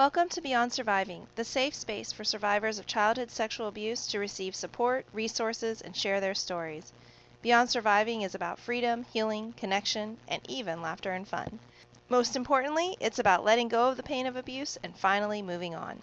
Welcome 0.00 0.30
to 0.30 0.40
Beyond 0.40 0.72
Surviving, 0.72 1.26
the 1.34 1.44
safe 1.44 1.74
space 1.74 2.10
for 2.10 2.24
survivors 2.24 2.78
of 2.78 2.86
childhood 2.86 3.30
sexual 3.30 3.68
abuse 3.68 4.06
to 4.06 4.18
receive 4.18 4.56
support, 4.56 5.04
resources, 5.12 5.82
and 5.82 5.94
share 5.94 6.22
their 6.22 6.34
stories. 6.34 6.90
Beyond 7.42 7.68
Surviving 7.68 8.22
is 8.22 8.34
about 8.34 8.58
freedom, 8.58 9.04
healing, 9.12 9.52
connection, 9.58 10.16
and 10.26 10.40
even 10.48 10.80
laughter 10.80 11.12
and 11.12 11.28
fun. 11.28 11.58
Most 12.08 12.34
importantly, 12.34 12.96
it's 12.98 13.18
about 13.18 13.44
letting 13.44 13.68
go 13.68 13.90
of 13.90 13.98
the 13.98 14.02
pain 14.02 14.24
of 14.24 14.36
abuse 14.36 14.78
and 14.82 14.96
finally 14.96 15.42
moving 15.42 15.74
on. 15.74 16.00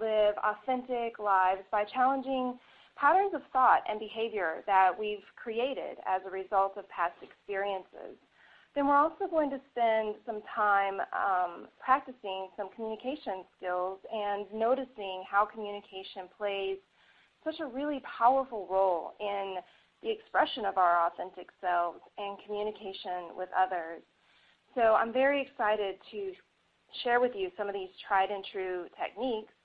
live 0.00 0.34
authentic 0.42 1.20
lives 1.20 1.62
by 1.70 1.84
challenging 1.84 2.58
patterns 2.96 3.32
of 3.34 3.42
thought 3.52 3.82
and 3.88 4.00
behavior 4.00 4.62
that 4.66 4.90
we've 4.98 5.24
created 5.36 5.98
as 6.06 6.22
a 6.26 6.30
result 6.30 6.74
of 6.76 6.88
past 6.88 7.14
experiences. 7.22 8.16
Then 8.74 8.86
we're 8.86 8.96
also 8.96 9.26
going 9.30 9.48
to 9.50 9.60
spend 9.70 10.16
some 10.26 10.42
time 10.54 11.00
um, 11.12 11.68
practicing 11.78 12.48
some 12.56 12.68
communication 12.74 13.44
skills 13.56 13.98
and 14.12 14.46
noticing 14.52 15.24
how 15.30 15.46
communication 15.46 16.28
plays 16.36 16.76
such 17.44 17.60
a 17.60 17.66
really 17.66 18.02
powerful 18.18 18.66
role 18.70 19.14
in 19.20 19.56
the 20.02 20.10
expression 20.10 20.66
of 20.66 20.76
our 20.76 21.06
authentic 21.06 21.48
selves 21.60 22.00
and 22.18 22.36
communication 22.44 23.32
with 23.36 23.48
others. 23.56 24.02
So 24.74 24.92
I'm 24.92 25.12
very 25.12 25.40
excited 25.40 25.96
to 26.10 26.32
share 27.02 27.18
with 27.18 27.32
you 27.34 27.50
some 27.56 27.68
of 27.68 27.74
these 27.74 27.88
tried 28.06 28.30
and 28.30 28.44
true 28.52 28.86
techniques 29.00 29.55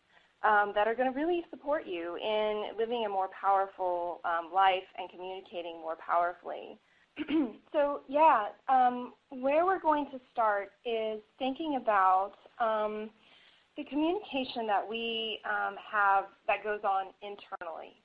um, 0.44 0.72
that 0.74 0.88
are 0.88 0.96
going 0.96 1.12
to 1.12 1.18
really 1.18 1.44
support 1.50 1.84
you 1.86 2.18
in 2.18 2.78
living 2.78 3.04
a 3.06 3.10
more 3.10 3.30
powerful 3.40 4.22
um, 4.26 4.52
life 4.54 4.88
and 4.98 5.10
communicating 5.10 5.80
more 5.82 5.98
powerfully. 5.98 6.80
so, 7.74 8.02
yeah, 8.08 8.46
um, 8.70 9.14
where 9.30 9.66
we're 9.66 9.82
going 9.82 10.06
to 10.12 10.20
start 10.32 10.72
is 10.86 11.22
thinking 11.38 11.78
about 11.82 12.34
um, 12.60 13.10
the 13.78 13.84
communication 13.84 14.66
that 14.66 14.82
we 14.88 15.40
um, 15.46 15.76
have 15.92 16.26
that 16.48 16.64
goes 16.64 16.82
on 16.84 17.14
internally. 17.22 18.02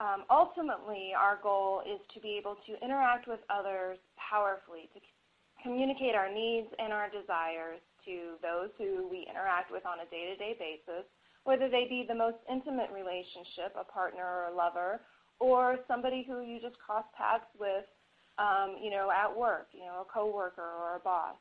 Um, 0.00 0.24
ultimately, 0.30 1.12
our 1.14 1.38
goal 1.42 1.82
is 1.86 2.00
to 2.14 2.20
be 2.20 2.38
able 2.38 2.56
to 2.66 2.72
interact 2.82 3.28
with 3.28 3.38
others 3.50 3.98
powerfully, 4.18 4.88
to 4.94 5.00
communicate 5.62 6.14
our 6.14 6.32
needs 6.32 6.66
and 6.78 6.92
our 6.92 7.06
desires 7.06 7.78
to 8.06 8.34
those 8.42 8.70
who 8.78 9.06
we 9.06 9.26
interact 9.30 9.70
with 9.70 9.86
on 9.86 10.02
a 10.02 10.08
day 10.10 10.32
to 10.32 10.36
day 10.36 10.56
basis 10.58 11.06
whether 11.44 11.68
they 11.68 11.86
be 11.88 12.04
the 12.06 12.14
most 12.14 12.36
intimate 12.50 12.90
relationship, 12.92 13.74
a 13.78 13.84
partner 13.84 14.24
or 14.24 14.48
a 14.52 14.56
lover, 14.56 15.00
or 15.40 15.78
somebody 15.88 16.24
who 16.26 16.42
you 16.42 16.60
just 16.60 16.78
cross 16.78 17.04
paths 17.16 17.44
with, 17.58 17.84
um, 18.38 18.76
you 18.82 18.90
know, 18.90 19.10
at 19.10 19.36
work, 19.36 19.68
you 19.72 19.80
know, 19.80 20.06
a 20.08 20.12
coworker 20.12 20.62
or 20.62 20.96
a 20.96 21.00
boss. 21.00 21.34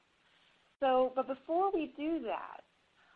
So, 0.79 1.13
but 1.15 1.27
before 1.27 1.71
we 1.71 1.93
do 1.95 2.19
that, 2.25 2.61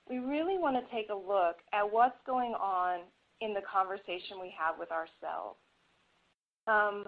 we 0.07 0.19
really 0.19 0.59
want 0.59 0.75
to 0.75 0.95
take 0.95 1.09
a 1.09 1.15
look 1.15 1.57
at 1.73 1.91
what's 1.91 2.17
going 2.27 2.53
on 2.53 2.99
in 3.41 3.53
the 3.53 3.61
conversation 3.61 4.39
we 4.39 4.53
have 4.57 4.75
with 4.77 4.89
ourselves. 4.91 5.57
Um, 6.67 7.05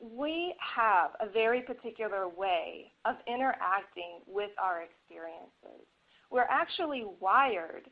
we 0.00 0.54
have 0.58 1.10
a 1.20 1.30
very 1.30 1.60
particular 1.60 2.26
way 2.26 2.92
of 3.04 3.16
interacting 3.26 4.20
with 4.26 4.50
our 4.58 4.82
experiences. 4.82 5.86
We're 6.30 6.48
actually 6.48 7.04
wired 7.20 7.84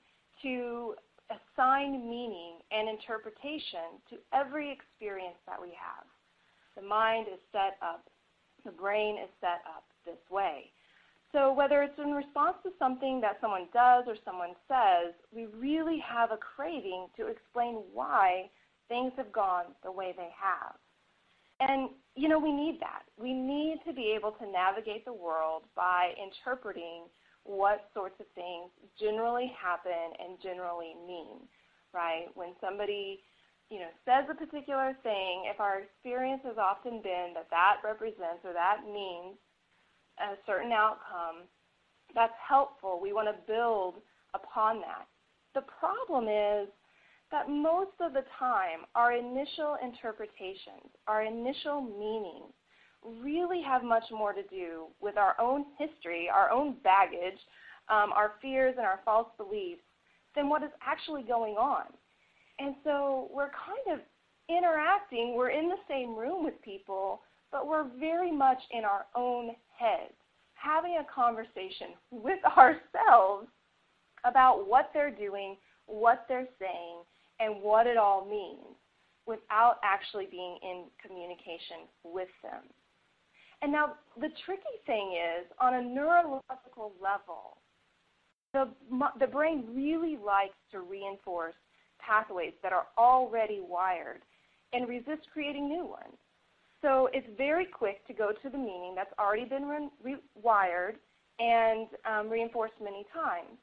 to 0.43 0.95
assign 1.31 2.09
meaning 2.09 2.59
and 2.71 2.89
interpretation 2.89 4.01
to 4.11 4.17
every 4.33 4.73
experience 4.73 5.39
that 5.47 5.61
we 5.61 5.69
have. 5.69 6.07
The 6.77 6.83
mind 6.83 7.27
is 7.33 7.41
set 7.53 7.77
up, 7.83 8.09
the 8.65 8.71
brain 8.71 9.17
is 9.17 9.31
set 9.41 9.63
up 9.67 9.85
this 10.05 10.21
way. 10.31 10.71
So, 11.33 11.53
whether 11.53 11.83
it's 11.83 11.99
in 11.99 12.13
response 12.13 12.57
to 12.63 12.71
something 12.79 13.21
that 13.21 13.37
someone 13.41 13.69
does 13.75 14.05
or 14.07 14.17
someone 14.25 14.57
says, 14.67 15.13
we 15.35 15.47
really 15.47 15.99
have 15.99 16.31
a 16.31 16.39
craving 16.39 17.09
to 17.19 17.27
explain 17.27 17.83
why 17.93 18.49
things 18.89 19.13
have 19.19 19.31
gone 19.31 19.67
the 19.85 19.93
way 19.93 20.15
they 20.17 20.31
have. 20.33 20.75
And, 21.61 21.91
you 22.15 22.29
know, 22.29 22.39
we 22.39 22.53
need 22.53 22.79
that. 22.81 23.03
We 23.21 23.35
need 23.35 23.81
to 23.87 23.93
be 23.93 24.15
able 24.17 24.33
to 24.33 24.51
navigate 24.51 25.05
the 25.05 25.13
world 25.13 25.65
by 25.77 26.13
interpreting 26.17 27.03
what 27.49 27.89
sorts 27.95 28.21
of 28.21 28.27
things 28.37 28.69
generally 29.00 29.50
happen 29.56 30.12
and 30.21 30.37
generally 30.43 30.93
mean, 31.09 31.49
right? 31.95 32.29
When 32.35 32.53
somebody, 32.61 33.25
you 33.71 33.81
know, 33.81 33.89
says 34.05 34.29
a 34.29 34.37
particular 34.37 34.93
thing, 35.03 35.49
if 35.49 35.59
our 35.59 35.81
experience 35.81 36.43
has 36.45 36.61
often 36.61 37.00
been 37.00 37.33
that 37.33 37.49
that 37.50 37.81
represents 37.83 38.45
or 38.45 38.53
that 38.53 38.85
means 38.85 39.41
a 40.21 40.37
certain 40.45 40.73
outcome, 40.73 41.49
that's 42.15 42.37
helpful. 42.37 43.00
We 43.00 43.15
want 43.15 43.29
to 43.29 43.41
build 43.51 43.97
upon 44.35 44.81
that. 44.85 45.09
The 45.55 45.65
problem 45.81 46.29
is 46.29 46.69
that 47.33 47.49
most 47.49 47.97
of 48.01 48.12
the 48.12 48.25
time, 48.39 48.85
our 48.94 49.12
initial 49.12 49.77
interpretations, 49.83 50.93
our 51.06 51.25
initial 51.25 51.81
meanings, 51.81 52.53
really 53.05 53.62
have 53.62 53.83
much 53.83 54.05
more 54.11 54.33
to 54.33 54.43
do 54.45 54.87
with 55.00 55.17
our 55.17 55.35
own 55.41 55.67
history, 55.79 56.29
our 56.33 56.50
own 56.50 56.77
baggage, 56.83 57.39
um, 57.89 58.12
our 58.12 58.33
fears, 58.43 58.75
and 58.77 58.87
our 58.87 59.00
false 59.05 59.29
beliefs 59.37 59.83
than 60.35 60.49
what 60.49 60.62
is 60.62 60.71
actually 60.87 61.23
going 61.23 61.55
on. 61.55 61.85
And 62.59 62.75
so 62.85 63.29
we're 63.33 63.50
kind 63.50 63.99
of 63.99 64.05
interacting, 64.49 65.35
we're 65.35 65.50
in 65.50 65.69
the 65.69 65.77
same 65.89 66.17
room 66.17 66.45
with 66.45 66.61
people, 66.62 67.21
but 67.53 67.67
we're 67.67 67.87
very 67.99 68.33
much 68.33 68.59
in 68.73 68.85
our 68.85 69.06
own 69.15 69.51
heads, 69.77 70.15
having 70.55 70.99
a 70.99 71.15
conversation 71.15 71.94
with 72.11 72.41
ourselves 72.44 73.49
about 74.25 74.69
what 74.69 74.91
they're 74.93 75.15
doing, 75.15 75.56
what 75.87 76.25
they're 76.29 76.49
saying, 76.59 76.99
and 77.41 77.62
what 77.62 77.87
it 77.87 77.97
all 77.97 78.25
means 78.29 78.77
without 79.27 79.77
actually 79.85 80.27
being 80.31 80.59
in 80.62 80.85
communication 81.05 81.87
with 82.03 82.29
them. 82.43 82.62
And 83.62 83.72
now 83.72 83.94
the 84.20 84.28
tricky 84.44 84.62
thing 84.87 85.16
is, 85.16 85.46
on 85.60 85.75
a 85.75 85.82
neurological 85.82 86.93
level, 87.02 87.58
the, 88.52 88.69
the 89.19 89.26
brain 89.26 89.64
really 89.75 90.16
likes 90.16 90.55
to 90.72 90.81
reinforce 90.81 91.55
pathways 92.00 92.52
that 92.62 92.72
are 92.72 92.87
already 92.96 93.60
wired 93.60 94.22
and 94.72 94.88
resist 94.88 95.26
creating 95.32 95.69
new 95.69 95.84
ones. 95.84 96.16
So 96.82 97.08
it's 97.12 97.26
very 97.37 97.66
quick 97.66 98.06
to 98.06 98.12
go 98.12 98.31
to 98.43 98.49
the 98.49 98.56
meaning 98.56 98.94
that's 98.94 99.12
already 99.19 99.44
been 99.44 99.66
re- 99.66 100.16
rewired 100.44 100.94
and 101.40 101.88
um, 102.05 102.31
reinforced 102.31 102.75
many 102.82 103.05
times. 103.12 103.58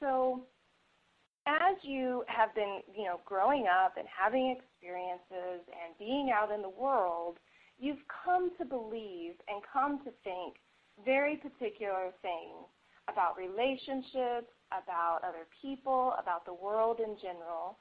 So 0.00 0.42
as 1.46 1.76
you 1.82 2.24
have 2.26 2.54
been, 2.54 2.80
you 2.94 3.04
know, 3.04 3.20
growing 3.24 3.66
up 3.66 3.94
and 3.96 4.06
having 4.08 4.56
experiences 4.58 5.62
and 5.66 5.96
being 5.98 6.30
out 6.34 6.52
in 6.52 6.62
the 6.62 6.68
world, 6.68 7.38
you've 7.80 8.04
come 8.24 8.50
to 8.58 8.64
believe 8.64 9.34
and 9.48 9.62
come 9.72 9.98
to 10.04 10.12
think 10.22 10.56
very 11.04 11.36
particular 11.36 12.12
things 12.20 12.68
about 13.08 13.36
relationships, 13.36 14.52
about 14.68 15.20
other 15.26 15.48
people, 15.60 16.14
about 16.22 16.44
the 16.44 16.52
world 16.52 17.00
in 17.00 17.16
general. 17.20 17.78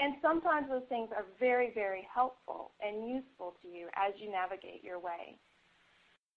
And 0.00 0.16
sometimes 0.20 0.68
those 0.68 0.82
things 0.90 1.08
are 1.16 1.24
very, 1.40 1.70
very 1.72 2.06
helpful 2.12 2.72
and 2.84 3.08
useful 3.08 3.54
to 3.62 3.68
you 3.68 3.86
as 3.96 4.12
you 4.18 4.30
navigate 4.30 4.84
your 4.84 4.98
way. 4.98 5.38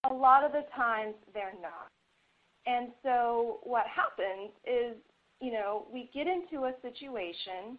A 0.08 0.14
lot 0.14 0.44
of 0.44 0.52
the 0.52 0.64
times 0.74 1.14
they're 1.34 1.52
not. 1.60 1.90
And 2.66 2.92
so 3.02 3.58
what 3.64 3.84
happens 3.86 4.50
is, 4.64 4.96
you 5.42 5.52
know, 5.52 5.86
we 5.92 6.08
get 6.14 6.26
into 6.26 6.66
a 6.66 6.72
situation, 6.80 7.76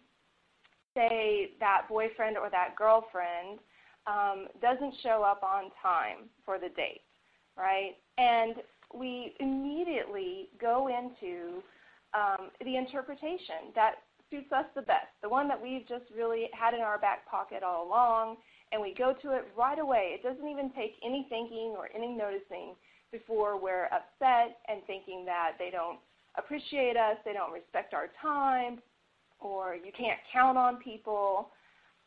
say 0.94 1.52
that 1.58 1.86
boyfriend 1.88 2.36
or 2.36 2.50
that 2.50 2.76
girlfriend 2.76 3.58
um, 4.06 4.48
doesn't 4.60 4.94
show 5.02 5.22
up 5.22 5.42
on 5.42 5.70
time 5.82 6.28
for 6.44 6.58
the 6.58 6.68
date, 6.70 7.02
right? 7.56 7.92
And 8.18 8.56
we 8.94 9.34
immediately 9.40 10.48
go 10.60 10.88
into 10.88 11.62
um, 12.14 12.50
the 12.64 12.76
interpretation 12.76 13.72
that 13.74 13.94
suits 14.30 14.52
us 14.52 14.64
the 14.74 14.82
best, 14.82 15.12
the 15.22 15.28
one 15.28 15.48
that 15.48 15.60
we've 15.60 15.86
just 15.88 16.04
really 16.16 16.48
had 16.52 16.74
in 16.74 16.80
our 16.80 16.98
back 16.98 17.28
pocket 17.28 17.62
all 17.62 17.86
along, 17.86 18.36
and 18.72 18.80
we 18.80 18.94
go 18.94 19.14
to 19.22 19.32
it 19.32 19.44
right 19.56 19.78
away. 19.78 20.18
It 20.18 20.22
doesn't 20.22 20.48
even 20.48 20.72
take 20.72 20.94
any 21.04 21.26
thinking 21.28 21.74
or 21.76 21.88
any 21.94 22.08
noticing 22.08 22.74
before 23.12 23.60
we're 23.60 23.86
upset 23.86 24.58
and 24.68 24.80
thinking 24.86 25.24
that 25.26 25.52
they 25.58 25.70
don't 25.70 25.98
appreciate 26.36 26.96
us, 26.96 27.16
they 27.24 27.34
don't 27.34 27.52
respect 27.52 27.92
our 27.92 28.08
time, 28.20 28.80
or 29.38 29.74
you 29.74 29.92
can't 29.96 30.18
count 30.32 30.56
on 30.56 30.76
people. 30.76 31.50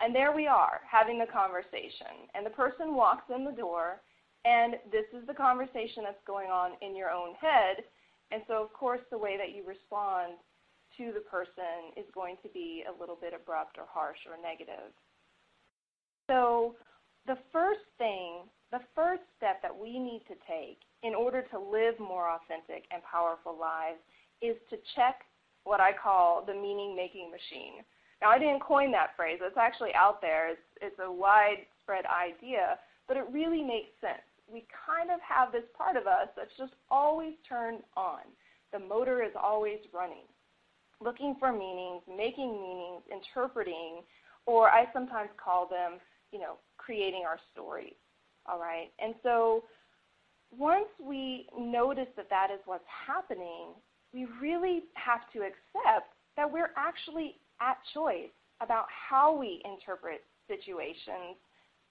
And 0.02 0.14
there 0.14 0.32
we 0.36 0.48
are 0.48 0.82
having 0.90 1.20
the 1.20 1.32
conversation. 1.32 2.28
And 2.34 2.46
the 2.46 2.52
person 2.52 2.96
walks 2.96 3.32
in 3.34 3.46
the 3.46 3.52
door, 3.52 4.02
and 4.44 4.76
this 4.92 5.08
is 5.14 5.26
the 5.28 5.34
conversation 5.34 6.04
that's 6.04 6.22
going 6.28 6.50
on 6.50 6.72
in 6.82 6.96
your 6.96 7.10
own 7.10 7.34
head. 7.40 7.84
And 8.32 8.42
so, 8.48 8.62
of 8.62 8.74
course, 8.74 9.02
the 9.10 9.18
way 9.18 9.38
that 9.38 9.56
you 9.56 9.64
respond 9.66 10.34
to 10.98 11.12
the 11.14 11.22
person 11.22 11.96
is 11.96 12.06
going 12.14 12.38
to 12.44 12.50
be 12.50 12.84
a 12.88 13.00
little 13.00 13.18
bit 13.20 13.34
abrupt 13.34 13.78
or 13.78 13.86
harsh 13.88 14.20
or 14.28 14.42
negative. 14.42 14.92
So, 16.28 16.76
the 17.28 17.38
first 17.52 17.86
thing, 17.98 18.46
the 18.72 18.82
first 18.94 19.24
step 19.38 19.62
that 19.62 19.76
we 19.76 19.98
need 19.98 20.22
to 20.28 20.36
take 20.46 20.80
in 21.04 21.16
order 21.16 21.44
to 21.52 21.60
live 21.60 22.00
more 22.00 22.30
authentic 22.30 22.86
and 22.92 23.02
powerful 23.04 23.58
lives 23.58 24.00
is 24.42 24.56
to 24.70 24.78
check 24.96 25.22
what 25.64 25.80
I 25.80 25.92
call 25.92 26.44
the 26.46 26.54
meaning 26.54 26.96
making 26.96 27.32
machine. 27.32 27.82
Now, 28.22 28.30
I 28.30 28.40
didn't 28.40 28.62
coin 28.62 28.92
that 28.92 29.16
phrase. 29.16 29.40
It's 29.42 29.58
actually 29.58 29.94
out 29.94 30.22
there. 30.22 30.50
It's, 30.50 30.62
it's 30.82 31.00
a 31.00 31.12
widespread 31.12 32.06
idea, 32.06 32.80
but 33.08 33.18
it 33.18 33.26
really 33.32 33.62
makes 33.62 33.90
sense. 34.02 34.24
We 34.52 34.66
kind 34.86 35.10
of 35.12 35.20
have 35.22 35.52
this 35.52 35.66
part 35.78 35.98
of 35.98 36.08
us 36.08 36.30
that's 36.36 36.56
just 36.58 36.74
always 36.90 37.34
turned 37.48 37.82
on. 37.98 38.22
The 38.72 38.80
motor 38.80 39.24
is 39.24 39.32
always 39.42 39.80
running, 39.94 40.28
looking 41.02 41.36
for 41.40 41.52
meanings, 41.52 42.02
making 42.08 42.52
meanings, 42.52 43.02
interpreting, 43.12 44.02
or 44.46 44.70
I 44.70 44.86
sometimes 44.94 45.30
call 45.44 45.68
them, 45.68 46.00
you 46.32 46.40
know, 46.40 46.56
creating 46.78 47.24
our 47.28 47.40
stories. 47.54 47.96
All 48.48 48.60
right? 48.60 48.92
And 49.00 49.16
so 49.24 49.64
once 50.56 50.88
we 51.02 51.48
notice 51.58 52.08
that 52.16 52.30
that 52.30 52.50
is 52.54 52.60
what's 52.66 52.84
happening, 53.08 53.74
we 54.14 54.28
really 54.42 54.84
have 54.94 55.22
to 55.34 55.40
accept 55.40 56.14
that 56.38 56.52
we're 56.52 56.72
actually 56.78 57.36
at 57.62 57.78
choice 57.94 58.34
about 58.62 58.86
how 58.90 59.36
we 59.36 59.62
interpret 59.66 60.24
situations 60.48 61.38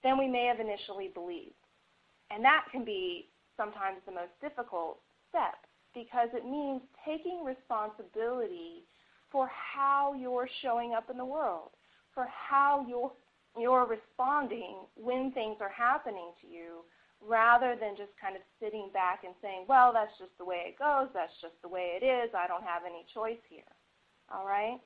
than 0.03 0.17
we 0.17 0.27
may 0.27 0.45
have 0.45 0.59
initially 0.59 1.09
believed. 1.13 1.53
And 2.31 2.43
that 2.43 2.65
can 2.71 2.83
be 2.83 3.29
sometimes 3.57 3.97
the 4.05 4.11
most 4.11 4.33
difficult 4.41 4.99
step 5.29 5.55
because 5.93 6.29
it 6.33 6.45
means 6.45 6.81
taking 7.05 7.43
responsibility 7.43 8.83
for 9.31 9.49
how 9.49 10.13
you're 10.17 10.49
showing 10.61 10.93
up 10.93 11.09
in 11.09 11.17
the 11.17 11.25
world, 11.25 11.69
for 12.13 12.27
how 12.29 12.85
you're, 12.87 13.11
you're 13.57 13.85
responding 13.85 14.85
when 14.95 15.31
things 15.31 15.57
are 15.61 15.71
happening 15.71 16.31
to 16.41 16.47
you, 16.47 16.83
rather 17.25 17.75
than 17.79 17.95
just 17.97 18.11
kind 18.21 18.35
of 18.35 18.41
sitting 18.61 18.89
back 18.93 19.23
and 19.23 19.33
saying, 19.41 19.65
well, 19.67 19.91
that's 19.93 20.11
just 20.19 20.31
the 20.37 20.45
way 20.45 20.67
it 20.67 20.77
goes, 20.77 21.07
that's 21.13 21.33
just 21.41 21.55
the 21.61 21.67
way 21.67 21.97
it 21.99 22.05
is, 22.05 22.29
I 22.35 22.47
don't 22.47 22.63
have 22.63 22.83
any 22.85 23.05
choice 23.13 23.41
here. 23.49 23.71
All 24.33 24.45
right? 24.45 24.79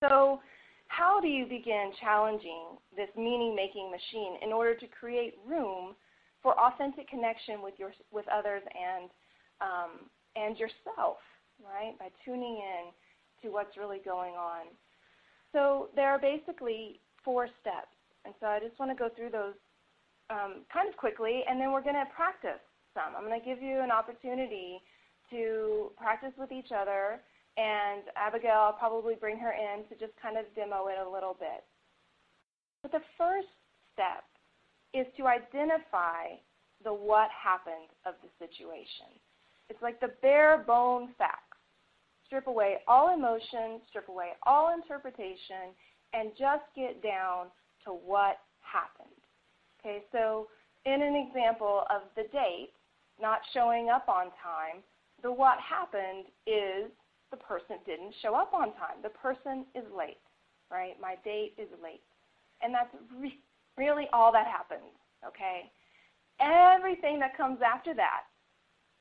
So, 0.00 0.40
how 0.88 1.20
do 1.20 1.28
you 1.28 1.44
begin 1.44 1.92
challenging 2.00 2.78
this 2.96 3.08
meaning 3.16 3.54
making 3.54 3.90
machine 3.90 4.38
in 4.42 4.52
order 4.52 4.74
to 4.74 4.86
create 4.86 5.34
room 5.46 5.94
for 6.42 6.58
authentic 6.58 7.08
connection 7.08 7.62
with, 7.62 7.74
your, 7.78 7.92
with 8.10 8.24
others 8.28 8.62
and, 8.64 9.10
um, 9.60 10.08
and 10.36 10.56
yourself, 10.56 11.18
right? 11.62 11.98
By 11.98 12.08
tuning 12.24 12.56
in 12.56 12.92
to 13.42 13.52
what's 13.52 13.76
really 13.76 14.00
going 14.04 14.34
on. 14.34 14.66
So, 15.52 15.88
there 15.94 16.08
are 16.08 16.18
basically 16.18 17.00
four 17.24 17.48
steps. 17.60 17.94
And 18.24 18.34
so, 18.40 18.46
I 18.46 18.60
just 18.60 18.78
want 18.78 18.90
to 18.90 18.96
go 18.96 19.10
through 19.14 19.30
those 19.30 19.54
um, 20.30 20.64
kind 20.72 20.88
of 20.88 20.96
quickly, 20.96 21.42
and 21.48 21.60
then 21.60 21.72
we're 21.72 21.82
going 21.82 21.96
to 21.96 22.08
practice 22.14 22.62
some. 22.94 23.16
I'm 23.16 23.26
going 23.26 23.38
to 23.38 23.44
give 23.44 23.62
you 23.62 23.80
an 23.80 23.90
opportunity 23.90 24.80
to 25.30 25.90
practice 25.96 26.32
with 26.38 26.52
each 26.52 26.72
other 26.72 27.20
and 27.58 28.02
Abigail, 28.14 28.70
I'll 28.70 28.72
probably 28.72 29.16
bring 29.16 29.36
her 29.38 29.52
in 29.52 29.82
to 29.88 29.94
just 29.98 30.12
kind 30.22 30.38
of 30.38 30.44
demo 30.54 30.86
it 30.86 30.96
a 31.04 31.10
little 31.10 31.34
bit. 31.38 31.64
But 32.82 32.92
the 32.92 33.02
first 33.18 33.48
step 33.92 34.22
is 34.94 35.06
to 35.16 35.26
identify 35.26 36.38
the 36.84 36.94
what 36.94 37.28
happened 37.34 37.90
of 38.06 38.14
the 38.22 38.30
situation. 38.38 39.10
It's 39.68 39.82
like 39.82 39.98
the 39.98 40.14
bare 40.22 40.62
bone 40.64 41.08
facts. 41.18 41.58
strip 42.28 42.46
away 42.46 42.76
all 42.86 43.14
emotion, 43.14 43.80
strip 43.88 44.08
away 44.08 44.28
all 44.46 44.74
interpretation, 44.74 45.74
and 46.12 46.30
just 46.38 46.62
get 46.76 47.02
down 47.02 47.46
to 47.84 47.90
what 47.90 48.38
happened. 48.60 49.08
Okay, 49.80 50.04
so 50.12 50.46
in 50.84 51.02
an 51.02 51.16
example 51.16 51.84
of 51.90 52.02
the 52.16 52.24
date 52.32 52.70
not 53.20 53.40
showing 53.52 53.88
up 53.88 54.08
on 54.08 54.26
time, 54.42 54.82
the 55.22 55.32
what 55.32 55.58
happened 55.58 56.26
is 56.46 56.90
the 57.30 57.36
person 57.36 57.76
didn't 57.84 58.14
show 58.22 58.34
up 58.34 58.54
on 58.54 58.72
time. 58.74 59.02
The 59.02 59.10
person 59.10 59.66
is 59.74 59.84
late, 59.96 60.20
right? 60.70 60.94
My 61.00 61.16
date 61.24 61.54
is 61.58 61.68
late. 61.82 62.02
And 62.62 62.74
that's 62.74 62.94
re- 63.20 63.40
really 63.76 64.06
all 64.12 64.32
that 64.32 64.46
happens, 64.46 64.92
okay? 65.26 65.70
Everything 66.40 67.18
that 67.20 67.36
comes 67.36 67.58
after 67.62 67.94
that 67.94 68.22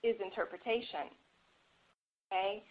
is 0.03 0.15
interpretation, 0.23 1.09
okay? 2.27 2.63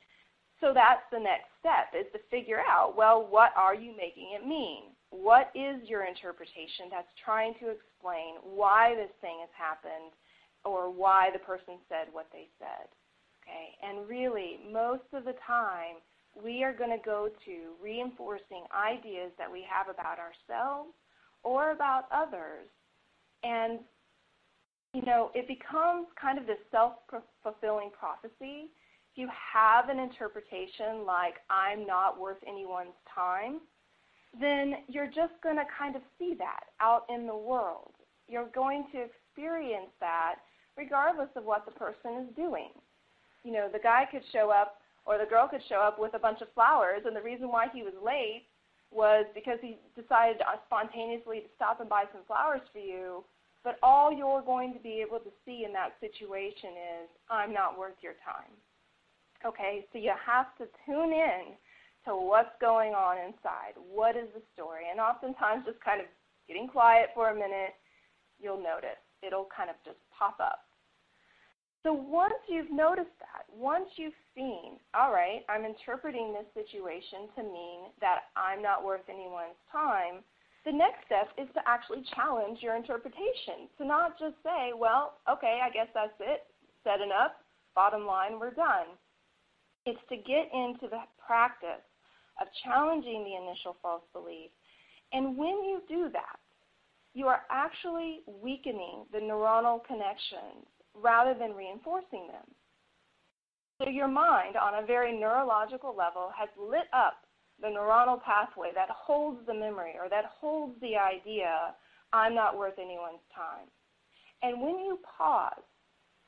So 0.61 0.73
that's 0.73 1.05
the 1.13 1.21
next 1.21 1.53
step 1.61 1.93
is 1.93 2.07
to 2.13 2.21
figure 2.31 2.63
out, 2.65 2.97
well, 2.97 3.27
what 3.29 3.53
are 3.57 3.75
you 3.75 3.93
making 3.97 4.33
it 4.35 4.47
mean? 4.47 4.95
What 5.11 5.51
is 5.55 5.87
your 5.89 6.05
interpretation 6.05 6.89
that's 6.91 7.13
trying 7.23 7.55
to 7.61 7.71
explain 7.71 8.41
why 8.43 8.95
this 8.97 9.13
thing 9.21 9.39
has 9.41 9.53
happened 9.53 10.17
or 10.65 10.91
why 10.91 11.31
the 11.33 11.39
person 11.39 11.79
said 11.89 12.09
what 12.13 12.27
they 12.33 12.49
said? 12.59 12.89
Okay? 13.47 13.77
And 13.83 14.09
really, 14.09 14.59
most 14.73 15.05
of 15.13 15.25
the 15.25 15.35
time, 15.47 15.97
we 16.35 16.63
are 16.65 16.73
going 16.73 16.91
to 16.91 17.03
go 17.05 17.29
to 17.45 17.53
reinforcing 17.83 18.65
ideas 18.75 19.31
that 19.39 19.51
we 19.51 19.65
have 19.71 19.89
about 19.89 20.19
ourselves 20.19 20.91
or 21.43 21.71
about 21.71 22.05
others. 22.13 22.67
And, 23.43 23.81
you 24.93 25.03
know, 25.03 25.31
it 25.35 25.47
becomes 25.47 26.09
kind 26.21 26.39
of 26.39 26.47
this 26.47 26.59
self 26.71 26.95
fulfilling 27.43 27.91
prophecy. 27.99 28.69
If 29.13 29.23
you 29.23 29.29
have 29.55 29.89
an 29.89 29.99
interpretation 29.99 31.07
like, 31.07 31.37
I'm 31.49 31.87
not 31.87 32.21
worth 32.21 32.39
anyone's 32.47 32.99
time, 33.15 33.61
then 34.39 34.75
you're 34.89 35.07
just 35.07 35.33
going 35.43 35.57
to 35.57 35.65
kind 35.79 35.97
of 35.97 36.03
see 36.19 36.35
that 36.39 36.65
out 36.81 37.05
in 37.09 37.27
the 37.27 37.37
world. 37.37 37.93
You're 38.29 38.51
going 38.55 38.87
to 38.93 39.05
experience 39.05 39.91
that 40.01 40.37
regardless 40.77 41.29
of 41.37 41.45
what 41.45 41.65
the 41.65 41.73
person 41.73 42.27
is 42.29 42.37
doing. 42.37 42.71
You 43.47 43.53
know, 43.53 43.69
the 43.73 43.79
guy 43.79 44.11
could 44.11 44.27
show 44.33 44.51
up 44.51 44.83
or 45.07 45.19
the 45.19 45.31
girl 45.31 45.47
could 45.47 45.63
show 45.69 45.79
up 45.79 46.01
with 46.01 46.15
a 46.15 46.19
bunch 46.19 46.43
of 46.43 46.53
flowers, 46.53 47.03
and 47.07 47.15
the 47.15 47.23
reason 47.23 47.47
why 47.47 47.69
he 47.73 47.87
was 47.87 47.95
late 48.05 48.51
was 48.91 49.25
because 49.39 49.59
he 49.63 49.79
decided 49.95 50.43
spontaneously 50.67 51.47
to 51.47 51.51
stop 51.55 51.79
and 51.79 51.89
buy 51.89 52.11
some 52.11 52.27
flowers 52.27 52.61
for 52.73 52.81
you. 52.81 53.23
But 53.63 53.79
all 53.85 54.11
you're 54.11 54.43
going 54.43 54.75
to 54.75 54.81
be 54.81 54.99
able 54.99 55.21
to 55.21 55.31
see 55.45 55.63
in 55.63 55.73
that 55.75 55.95
situation 56.03 56.75
is, 56.99 57.07
I'm 57.31 57.55
not 57.55 57.79
worth 57.79 57.95
your 58.03 58.19
time. 58.27 58.51
Okay, 59.47 59.87
so 59.93 59.99
you 59.99 60.11
have 60.19 60.51
to 60.59 60.67
tune 60.83 61.15
in 61.15 61.55
to 62.07 62.19
what's 62.19 62.55
going 62.61 62.95
on 62.95 63.19
inside. 63.19 63.79
What 63.79 64.17
is 64.17 64.27
the 64.35 64.43
story? 64.55 64.91
And 64.91 64.99
oftentimes, 64.99 65.67
just 65.67 65.79
kind 65.87 66.01
of 66.01 66.07
getting 66.49 66.67
quiet 66.67 67.11
for 67.15 67.31
a 67.31 67.35
minute, 67.35 67.79
you'll 68.43 68.63
notice. 68.63 68.99
It'll 69.23 69.47
kind 69.55 69.71
of 69.71 69.77
just 69.85 69.99
pop 70.11 70.39
up. 70.43 70.66
So 71.87 71.93
once 71.93 72.35
you've 72.49 72.73
noticed 72.73 73.15
that, 73.23 73.47
once 73.55 73.87
you've 73.95 74.19
seen, 74.35 74.83
all 74.93 75.13
right, 75.13 75.47
I'm 75.49 75.65
interpreting 75.65 76.35
this 76.35 76.51
situation 76.51 77.31
to 77.37 77.45
mean 77.45 77.95
that 78.01 78.27
I'm 78.35 78.61
not 78.61 78.85
worth 78.85 79.07
anyone's 79.09 79.55
time, 79.71 80.27
the 80.65 80.73
next 80.73 81.07
step 81.07 81.31
is 81.39 81.47
to 81.55 81.63
actually 81.63 82.03
challenge 82.17 82.59
your 82.61 82.75
interpretation. 82.75 83.71
To 83.79 83.87
not 83.87 84.19
just 84.19 84.35
say, 84.43 84.75
well, 84.75 85.23
okay, 85.31 85.61
I 85.63 85.71
guess 85.71 85.87
that's 85.95 86.19
it, 86.19 86.51
said 86.83 86.99
enough, 86.99 87.39
bottom 87.77 88.05
line, 88.05 88.41
we're 88.41 88.51
done. 88.51 88.99
It's 89.87 90.03
to 90.09 90.17
get 90.17 90.51
into 90.51 90.91
the 90.91 91.07
practice 91.25 91.87
of 92.43 92.49
challenging 92.65 93.23
the 93.23 93.39
initial 93.39 93.77
false 93.81 94.03
belief. 94.13 94.51
And 95.13 95.39
when 95.39 95.63
you 95.63 95.83
do 95.87 96.11
that, 96.13 96.43
you 97.15 97.29
are 97.29 97.43
actually 97.49 98.23
weakening 98.43 99.07
the 99.13 99.21
neuronal 99.21 99.87
connections 99.87 100.67
rather 101.03 101.35
than 101.35 101.55
reinforcing 101.55 102.29
them. 102.29 102.47
So 103.83 103.89
your 103.91 104.09
mind, 104.09 104.57
on 104.57 104.83
a 104.83 104.87
very 104.87 105.13
neurological 105.19 105.95
level, 105.97 106.31
has 106.37 106.49
lit 106.59 106.89
up 106.93 107.27
the 107.61 107.69
neuronal 107.69 108.23
pathway 108.23 108.71
that 108.75 108.89
holds 108.91 109.41
the 109.47 109.55
memory 109.55 109.95
or 110.01 110.09
that 110.09 110.33
holds 110.41 110.79
the 110.81 110.97
idea, 110.97 111.75
I'm 112.13 112.35
not 112.35 112.57
worth 112.57 112.79
anyone's 112.79 113.25
time. 113.35 113.69
And 114.43 114.61
when 114.61 114.79
you 114.79 114.99
pause 115.17 115.65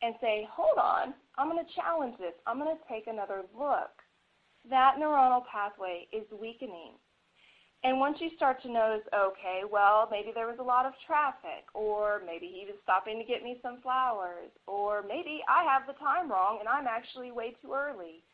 and 0.02 0.14
say, 0.20 0.46
hold 0.50 0.78
on, 0.78 1.14
I'm 1.36 1.50
going 1.50 1.64
to 1.64 1.74
challenge 1.74 2.14
this, 2.18 2.34
I'm 2.46 2.58
going 2.58 2.74
to 2.74 2.82
take 2.88 3.06
another 3.06 3.42
look, 3.58 3.92
that 4.70 4.94
neuronal 5.00 5.42
pathway 5.50 6.06
is 6.12 6.24
weakening. 6.32 6.92
And 7.84 8.00
once 8.00 8.18
you 8.18 8.30
start 8.34 8.60
to 8.62 8.72
notice, 8.72 9.06
okay, 9.14 9.62
well, 9.70 10.08
maybe 10.10 10.32
there 10.34 10.48
was 10.48 10.58
a 10.58 10.66
lot 10.66 10.84
of 10.84 10.94
traffic, 11.06 11.62
or 11.74 12.20
maybe 12.26 12.50
he 12.50 12.66
was 12.66 12.74
stopping 12.82 13.18
to 13.18 13.24
get 13.24 13.44
me 13.44 13.60
some 13.62 13.80
flowers, 13.80 14.50
or 14.66 15.04
maybe 15.06 15.42
I 15.48 15.62
have 15.62 15.86
the 15.86 15.94
time 15.94 16.30
wrong 16.30 16.58
and 16.58 16.68
I'm 16.68 16.88
actually 16.88 17.30
way 17.30 17.54
too 17.62 17.72
early. 17.72 18.26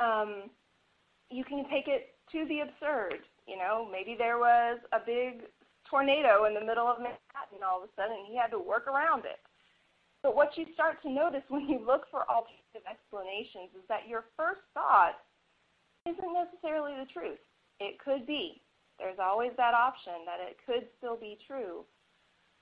Um, 0.00 0.50
you 1.30 1.44
can 1.44 1.64
take 1.70 1.86
it 1.86 2.18
to 2.32 2.44
the 2.48 2.66
absurd. 2.66 3.22
You 3.46 3.56
know, 3.56 3.86
maybe 3.90 4.16
there 4.18 4.38
was 4.38 4.80
a 4.90 4.98
big 4.98 5.46
tornado 5.88 6.46
in 6.46 6.54
the 6.54 6.64
middle 6.64 6.86
of 6.90 6.98
Manhattan 6.98 7.62
all 7.62 7.82
of 7.82 7.88
a 7.88 7.92
sudden 7.94 8.18
and 8.18 8.26
he 8.26 8.36
had 8.36 8.50
to 8.50 8.58
work 8.58 8.88
around 8.88 9.24
it. 9.26 9.38
But 10.22 10.34
what 10.34 10.56
you 10.58 10.66
start 10.74 11.02
to 11.02 11.10
notice 11.10 11.42
when 11.48 11.68
you 11.68 11.78
look 11.86 12.10
for 12.10 12.26
alternative 12.26 12.82
explanations 12.82 13.70
is 13.78 13.86
that 13.88 14.08
your 14.08 14.26
first 14.36 14.62
thought 14.74 15.22
isn't 16.06 16.34
necessarily 16.34 16.98
the 16.98 17.06
truth. 17.14 17.38
It 17.78 17.98
could 18.02 18.26
be. 18.26 18.60
There's 18.98 19.18
always 19.20 19.50
that 19.56 19.74
option 19.74 20.24
that 20.26 20.38
it 20.40 20.56
could 20.64 20.86
still 20.98 21.16
be 21.16 21.38
true. 21.46 21.84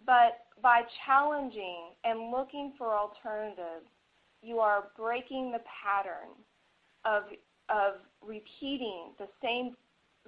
But 0.07 0.47
by 0.63 0.83
challenging 1.07 1.93
and 2.05 2.31
looking 2.31 2.73
for 2.79 2.97
alternatives, 2.97 3.87
you 4.43 4.59
are 4.59 4.89
breaking 4.97 5.53
the 5.53 5.61
pattern 5.69 6.33
of, 7.05 7.25
of 7.69 8.01
repeating 8.27 9.13
the 9.19 9.29
same 9.43 9.77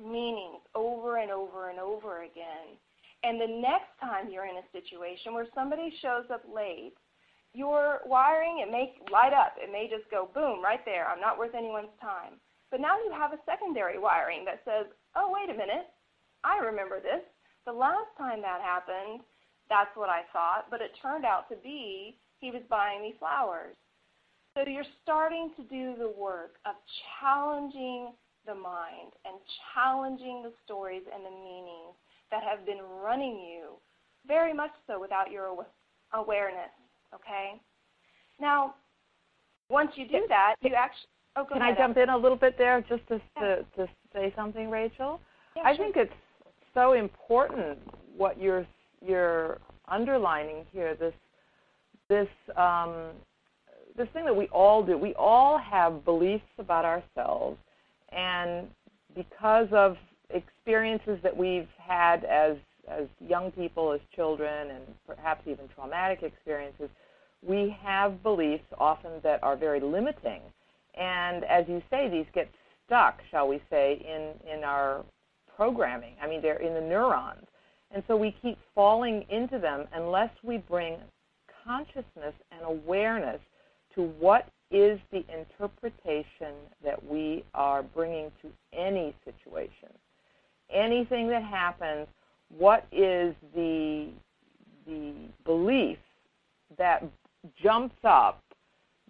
meanings 0.01 0.61
over 0.75 1.19
and 1.19 1.31
over 1.31 1.71
and 1.71 1.79
over 1.79 2.23
again. 2.23 2.77
And 3.25 3.41
the 3.41 3.47
next 3.47 3.93
time 4.01 4.29
you're 4.31 4.47
in 4.47 4.57
a 4.57 4.73
situation 4.73 5.33
where 5.33 5.47
somebody 5.55 5.95
shows 6.03 6.25
up 6.33 6.43
late, 6.53 6.95
your 7.55 8.01
wiring, 8.07 8.65
it 8.67 8.71
may 8.71 8.95
light 9.13 9.33
up. 9.33 9.55
It 9.57 9.71
may 9.71 9.89
just 9.89 10.11
go 10.11 10.29
boom 10.35 10.63
right 10.63 10.85
there. 10.85 11.07
I'm 11.07 11.21
not 11.21 11.39
worth 11.39 11.55
anyone's 11.55 11.95
time. 12.01 12.41
But 12.71 12.81
now 12.81 12.97
you 12.97 13.13
have 13.13 13.33
a 13.33 13.45
secondary 13.45 13.99
wiring 13.99 14.45
that 14.47 14.63
says, 14.65 14.87
oh, 15.17 15.33
wait 15.33 15.55
a 15.55 15.59
minute. 15.59 15.89
I 16.45 16.59
remember 16.59 17.01
this. 17.01 17.23
The 17.67 17.73
last 17.73 18.11
time 18.19 18.43
that 18.43 18.61
happened, 18.61 19.21
that's 19.69 19.95
what 19.95 20.09
I 20.09 20.23
thought, 20.33 20.67
but 20.71 20.81
it 20.81 20.91
turned 21.01 21.25
out 21.25 21.49
to 21.49 21.57
be 21.57 22.17
he 22.41 22.51
was 22.51 22.63
buying 22.69 23.01
me 23.03 23.15
flowers. 23.19 23.77
So 24.55 24.65
you're 24.67 24.85
starting 25.03 25.51
to 25.57 25.63
do 25.65 25.95
the 25.97 26.13
work 26.19 26.57
of 26.67 26.75
challenging 27.21 28.13
the 28.47 28.55
mind 28.55 29.15
and 29.25 29.37
challenging 29.73 30.43
the 30.43 30.53
stories 30.65 31.03
and 31.13 31.25
the 31.25 31.31
meanings 31.31 31.97
that 32.31 32.43
have 32.43 32.67
been 32.67 32.81
running 33.03 33.39
you, 33.39 33.79
very 34.27 34.53
much 34.53 34.73
so 34.87 35.01
without 35.01 35.31
your 35.31 35.65
awareness. 36.13 36.71
Okay? 37.15 37.61
Now, 38.41 38.75
once 39.71 39.93
you 39.95 40.07
do 40.07 40.27
that, 40.29 40.57
you 40.61 40.75
actually. 40.75 41.09
Oh, 41.37 41.45
Can 41.45 41.63
ahead, 41.63 41.77
I 41.79 41.81
jump 41.81 41.97
in 41.97 42.11
a 42.11 42.17
little 42.17 42.37
bit 42.37 42.59
there 42.59 42.83
just 42.83 43.07
to, 43.09 43.21
yeah. 43.39 43.43
to, 43.43 43.65
to 43.77 43.89
say 44.13 44.33
something, 44.37 44.71
Rachel? 44.71 45.21
Yeah, 45.57 45.63
I 45.65 45.77
sure. 45.77 45.85
think 45.85 45.97
it's 45.97 46.13
so 46.75 46.93
important 46.93 47.79
what 48.17 48.41
you're 48.41 48.67
you're 49.05 49.59
underlining 49.89 50.65
here. 50.73 50.95
This 50.95 51.15
this 52.09 52.29
um, 52.57 53.11
this 53.97 54.09
thing 54.13 54.25
that 54.25 54.37
we 54.37 54.47
all 54.49 54.83
do. 54.83 54.97
We 54.97 55.15
all 55.15 55.59
have 55.59 56.05
beliefs 56.05 56.45
about 56.59 56.85
ourselves, 56.85 57.59
and 58.11 58.69
because 59.15 59.69
of 59.73 59.97
experiences 60.31 61.19
that 61.23 61.37
we've 61.37 61.69
had 61.79 62.25
as 62.25 62.57
as 62.89 63.07
young 63.21 63.51
people, 63.53 63.93
as 63.93 64.01
children, 64.15 64.71
and 64.71 64.85
perhaps 65.07 65.43
even 65.47 65.69
traumatic 65.75 66.23
experiences, 66.23 66.89
we 67.47 67.77
have 67.83 68.23
beliefs 68.23 68.65
often 68.79 69.13
that 69.23 69.43
are 69.43 69.57
very 69.57 69.81
limiting. 69.81 70.41
And 70.95 71.45
as 71.45 71.65
you 71.69 71.83
say, 71.91 72.09
these 72.09 72.27
get 72.35 72.51
stuck, 72.93 73.21
shall 73.31 73.49
we 73.49 73.59
say, 73.71 74.05
in, 74.07 74.53
in 74.53 74.65
our 74.65 75.03
programming. 75.57 76.15
I 76.23 76.27
mean, 76.27 76.43
they're 76.43 76.61
in 76.61 76.75
the 76.75 76.81
neurons. 76.81 77.47
And 77.91 78.03
so 78.07 78.17
we 78.17 78.37
keep 78.43 78.59
falling 78.75 79.25
into 79.31 79.59
them 79.59 79.87
unless 79.95 80.31
we 80.43 80.59
bring 80.59 80.97
consciousness 81.65 82.35
and 82.51 82.63
awareness 82.65 83.41
to 83.95 84.03
what 84.19 84.47
is 84.71 84.99
the 85.11 85.25
interpretation 85.35 86.55
that 86.85 87.03
we 87.11 87.45
are 87.55 87.83
bringing 87.83 88.31
to 88.43 88.49
any 88.75 89.15
situation. 89.25 89.89
Anything 90.71 91.29
that 91.29 91.43
happens, 91.43 92.07
what 92.59 92.87
is 92.93 93.35
the, 93.55 94.09
the 94.87 95.15
belief 95.47 95.99
that 96.77 97.03
jumps 97.63 97.97
up 98.05 98.43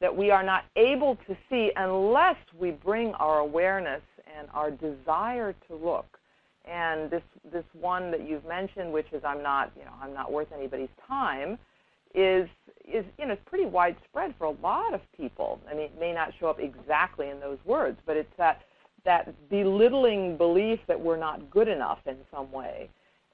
that 0.03 0.15
we 0.15 0.31
are 0.33 0.43
not 0.43 0.65
able 0.77 1.17
to 1.29 1.37
see 1.49 1.71
unless 1.77 2.37
we 2.59 2.73
bring 2.73 3.15
our 3.15 3.39
awareness 3.39 4.03
and 4.37 4.49
our 4.53 4.71
desire 4.71 5.55
to 5.69 5.75
look. 5.77 6.19
And 6.65 7.11
this 7.11 7.23
this 7.53 7.65
one 7.73 8.11
that 8.11 8.29
you've 8.29 8.45
mentioned, 8.45 8.93
which 8.93 9.07
is 9.13 9.23
I'm 9.25 9.43
not 9.43 9.73
you 9.77 9.85
know 9.85 9.93
I'm 10.03 10.13
not 10.13 10.31
worth 10.31 10.49
anybody's 10.53 10.91
time, 11.09 11.57
is 12.15 12.49
is 12.85 13.05
you 13.19 13.27
know 13.27 13.33
it's 13.33 13.43
pretty 13.47 13.67
widespread 13.67 14.35
for 14.39 14.45
a 14.45 14.57
lot 14.63 14.93
of 14.93 15.01
people. 15.17 15.61
I 15.71 15.75
mean, 15.75 15.85
it 15.85 15.99
may 15.99 16.13
not 16.13 16.33
show 16.39 16.49
up 16.49 16.59
exactly 16.61 17.31
in 17.31 17.41
those 17.41 17.59
words, 17.65 17.99
but 18.05 18.17
it's 18.17 18.33
that 18.39 18.63
that 19.05 19.35
belittling 19.49 20.37
belief 20.37 20.81
that 20.89 21.01
we're 21.01 21.17
not 21.17 21.51
good 21.51 21.69
enough 21.69 21.99
in 22.07 22.17
some 22.33 22.51
way. 22.53 22.89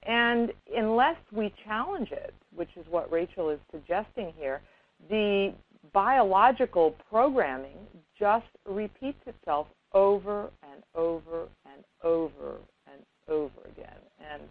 And 0.05 0.53
unless 0.75 1.17
we 1.33 1.53
challenge 1.65 2.13
it, 2.13 2.35
which 2.55 2.71
is 2.77 2.87
what 2.89 3.11
Rachel 3.11 3.51
is 3.51 3.59
suggesting 3.71 4.33
here, 4.39 4.63
the 5.11 5.55
biological 5.93 6.95
programming 7.11 7.77
just 8.19 8.47
repeats 8.67 9.21
itself 9.27 9.67
over 9.93 10.51
and 10.63 10.83
over 10.95 11.49
and 11.67 11.85
over 12.03 12.57
and 12.87 13.03
over 13.29 13.61
again. 13.73 13.99
And 14.33 14.43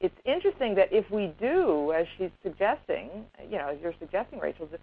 it's 0.00 0.14
interesting 0.24 0.74
that 0.74 0.88
if 0.92 1.10
we 1.10 1.32
do, 1.40 1.92
as 1.92 2.06
she's 2.18 2.30
suggesting, 2.42 3.08
you 3.50 3.58
know, 3.58 3.68
as 3.68 3.78
you're 3.82 3.94
suggesting, 3.98 4.38
Rachel, 4.38 4.66
to 4.66 4.78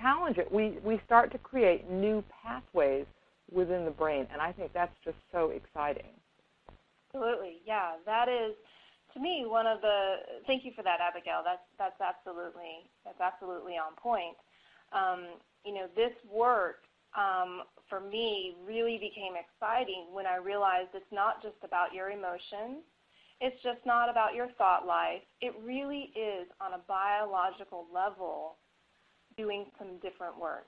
challenge 0.00 0.38
it, 0.38 0.50
we, 0.52 0.78
we 0.84 1.00
start 1.06 1.32
to 1.32 1.38
create 1.38 1.90
new 1.90 2.22
pathways 2.42 3.06
within 3.50 3.84
the 3.84 3.90
brain. 3.90 4.26
And 4.32 4.42
I 4.42 4.52
think 4.52 4.72
that's 4.74 4.94
just 5.04 5.16
so 5.32 5.50
exciting. 5.50 6.12
Absolutely, 7.08 7.58
yeah. 7.64 7.92
That 8.04 8.28
is, 8.28 8.54
to 9.14 9.20
me, 9.20 9.44
one 9.46 9.66
of 9.66 9.80
the. 9.80 10.16
Thank 10.46 10.64
you 10.66 10.72
for 10.76 10.82
that, 10.82 11.00
Abigail. 11.00 11.40
That's 11.42 11.64
that's 11.78 11.98
absolutely 12.00 12.84
that's 13.04 13.20
absolutely 13.20 13.72
on 13.80 13.96
point. 13.96 14.36
Um, 14.92 15.38
you 15.64 15.74
know, 15.74 15.86
this 15.94 16.12
work 16.32 16.84
um, 17.16 17.62
for 17.88 18.00
me 18.00 18.54
really 18.66 18.98
became 18.98 19.34
exciting 19.36 20.06
when 20.12 20.26
I 20.26 20.36
realized 20.36 20.90
it's 20.94 21.12
not 21.12 21.42
just 21.42 21.56
about 21.64 21.94
your 21.94 22.10
emotions. 22.10 22.84
It's 23.40 23.56
just 23.62 23.78
not 23.86 24.10
about 24.10 24.34
your 24.34 24.48
thought 24.58 24.86
life. 24.86 25.22
It 25.40 25.54
really 25.64 26.10
is 26.16 26.48
on 26.60 26.74
a 26.74 26.82
biological 26.88 27.86
level 27.92 28.56
doing 29.36 29.66
some 29.78 29.98
different 30.02 30.38
work. 30.38 30.66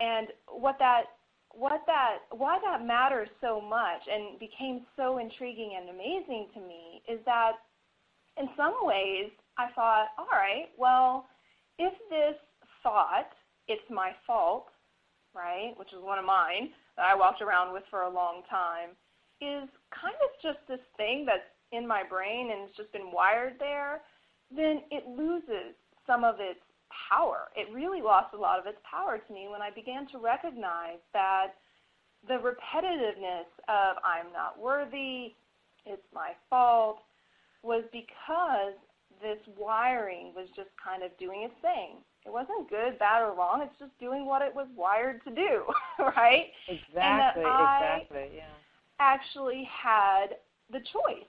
And 0.00 0.28
what 0.48 0.76
that 0.78 1.04
what 1.50 1.82
that 1.86 2.18
why 2.30 2.58
that 2.64 2.84
matters 2.84 3.28
so 3.40 3.60
much 3.60 4.02
and 4.10 4.38
became 4.38 4.82
so 4.96 5.18
intriguing 5.18 5.78
and 5.78 5.88
amazing 5.88 6.48
to 6.54 6.60
me 6.60 7.02
is 7.08 7.20
that 7.26 7.52
in 8.36 8.48
some 8.56 8.74
ways 8.82 9.30
I 9.56 9.68
thought, 9.74 10.08
all 10.18 10.26
right, 10.32 10.66
well, 10.76 11.26
thought, 12.84 13.34
it's 13.66 13.90
my 13.90 14.12
fault, 14.24 14.68
right, 15.34 15.72
which 15.76 15.92
is 15.92 15.98
one 16.00 16.20
of 16.20 16.24
mine 16.24 16.70
that 16.96 17.06
I 17.10 17.16
walked 17.16 17.42
around 17.42 17.72
with 17.72 17.82
for 17.90 18.02
a 18.02 18.12
long 18.12 18.42
time, 18.48 18.90
is 19.40 19.66
kind 19.90 20.14
of 20.22 20.30
just 20.40 20.62
this 20.68 20.84
thing 20.96 21.26
that's 21.26 21.42
in 21.72 21.88
my 21.88 22.04
brain 22.04 22.52
and 22.52 22.68
it's 22.68 22.76
just 22.76 22.92
been 22.92 23.10
wired 23.10 23.54
there, 23.58 24.02
then 24.54 24.82
it 24.92 25.08
loses 25.08 25.74
some 26.06 26.22
of 26.22 26.36
its 26.38 26.60
power. 27.10 27.48
It 27.56 27.72
really 27.74 28.00
lost 28.00 28.34
a 28.34 28.38
lot 28.38 28.60
of 28.60 28.66
its 28.66 28.78
power 28.88 29.18
to 29.18 29.32
me 29.32 29.48
when 29.50 29.62
I 29.62 29.70
began 29.70 30.06
to 30.12 30.18
recognize 30.18 31.02
that 31.12 31.58
the 32.28 32.34
repetitiveness 32.34 33.50
of 33.68 33.96
I'm 34.04 34.32
not 34.32 34.58
worthy, 34.58 35.34
it's 35.84 36.06
my 36.14 36.32
fault, 36.48 36.98
was 37.62 37.82
because 37.92 38.78
this 39.20 39.38
wiring 39.58 40.32
was 40.34 40.48
just 40.54 40.70
kind 40.82 41.02
of 41.02 41.10
doing 41.18 41.42
its 41.42 41.54
thing. 41.60 41.98
It 42.26 42.32
wasn't 42.32 42.70
good, 42.70 42.98
bad, 42.98 43.22
or 43.22 43.34
wrong. 43.34 43.60
It's 43.62 43.78
just 43.78 43.98
doing 44.00 44.24
what 44.24 44.40
it 44.40 44.54
was 44.54 44.66
wired 44.76 45.22
to 45.24 45.30
do, 45.30 45.64
right? 45.98 46.46
Exactly, 46.68 47.42
exactly, 47.42 48.30
yeah. 48.36 48.54
Actually 48.98 49.68
had 49.70 50.36
the 50.72 50.80
choice 50.80 51.28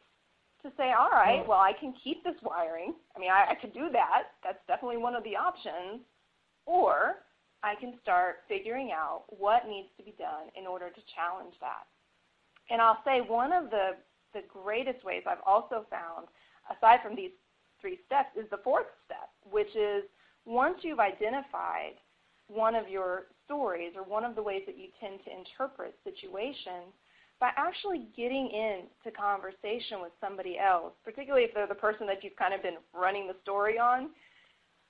to 0.63 0.71
say, 0.77 0.93
all 0.97 1.09
right, 1.09 1.43
mm. 1.43 1.47
well, 1.47 1.59
I 1.59 1.73
can 1.73 1.93
keep 2.03 2.23
this 2.23 2.35
wiring. 2.41 2.93
I 3.15 3.19
mean, 3.19 3.29
I, 3.29 3.51
I 3.51 3.55
could 3.55 3.73
do 3.73 3.89
that. 3.91 4.33
That's 4.43 4.57
definitely 4.67 4.97
one 4.97 5.15
of 5.15 5.23
the 5.23 5.35
options. 5.35 6.01
Or 6.65 7.17
I 7.61 7.75
can 7.75 7.93
start 8.01 8.43
figuring 8.48 8.91
out 8.91 9.24
what 9.29 9.67
needs 9.67 9.89
to 9.98 10.03
be 10.03 10.15
done 10.17 10.50
in 10.57 10.65
order 10.65 10.89
to 10.89 11.01
challenge 11.13 11.53
that. 11.61 11.85
And 12.70 12.81
I'll 12.81 13.01
say 13.05 13.22
one 13.22 13.51
of 13.51 13.70
the, 13.70 13.98
the 14.33 14.41
greatest 14.48 15.03
ways 15.03 15.24
I've 15.27 15.43
also 15.46 15.85
found, 15.89 16.27
aside 16.70 17.00
from 17.03 17.15
these 17.15 17.31
three 17.81 18.00
steps, 18.05 18.29
is 18.35 18.50
the 18.50 18.63
fourth 18.63 18.87
step, 19.05 19.29
which 19.50 19.75
is 19.75 20.03
once 20.46 20.77
you've 20.81 21.00
identified 21.00 21.94
one 22.48 22.75
of 22.75 22.88
your 22.88 23.24
stories 23.46 23.94
or 23.96 24.03
one 24.03 24.24
of 24.24 24.36
the 24.36 24.42
ways 24.42 24.62
that 24.66 24.77
you 24.77 24.88
tend 25.00 25.20
to 25.25 25.31
interpret 25.31 25.96
situations, 26.03 26.94
by 27.40 27.50
actually 27.58 28.08
getting 28.16 28.50
into 28.50 29.16
conversation 29.16 30.01
with 30.01 30.12
somebody 30.22 30.58
else, 30.58 30.94
particularly 31.03 31.44
if 31.46 31.53
they're 31.53 31.68
the 31.68 31.75
person 31.75 32.08
that 32.08 32.24
you've 32.24 32.36
kind 32.38 32.53
of 32.53 32.62
been 32.62 32.77
running 32.94 33.27
the 33.27 33.36
story 33.44 33.77
on, 33.77 34.10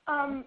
um, 0.08 0.46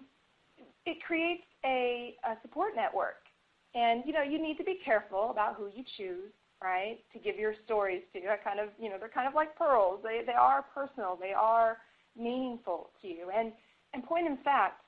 it 0.85 0.97
creates 1.05 1.43
a, 1.65 2.15
a 2.23 2.37
support 2.41 2.75
network. 2.75 3.27
And 3.75 4.03
you 4.05 4.13
know, 4.13 4.23
you 4.23 4.41
need 4.41 4.57
to 4.57 4.63
be 4.63 4.79
careful 4.83 5.29
about 5.29 5.55
who 5.55 5.69
you 5.75 5.83
choose, 5.97 6.31
right, 6.63 6.97
to 7.13 7.19
give 7.19 7.35
your 7.35 7.53
stories 7.65 8.01
to. 8.13 8.19
I 8.19 8.37
kind 8.37 8.59
of, 8.59 8.69
you 8.79 8.89
know, 8.89 8.95
they're 8.97 9.09
kind 9.09 9.27
of 9.27 9.35
like 9.35 9.55
pearls. 9.55 9.99
They 10.03 10.21
they 10.25 10.33
are 10.33 10.65
personal. 10.73 11.17
They 11.21 11.33
are 11.33 11.77
meaningful 12.17 12.89
to 13.01 13.07
you. 13.07 13.29
And 13.35 13.51
and 13.93 14.03
point 14.03 14.25
in 14.25 14.37
fact, 14.37 14.81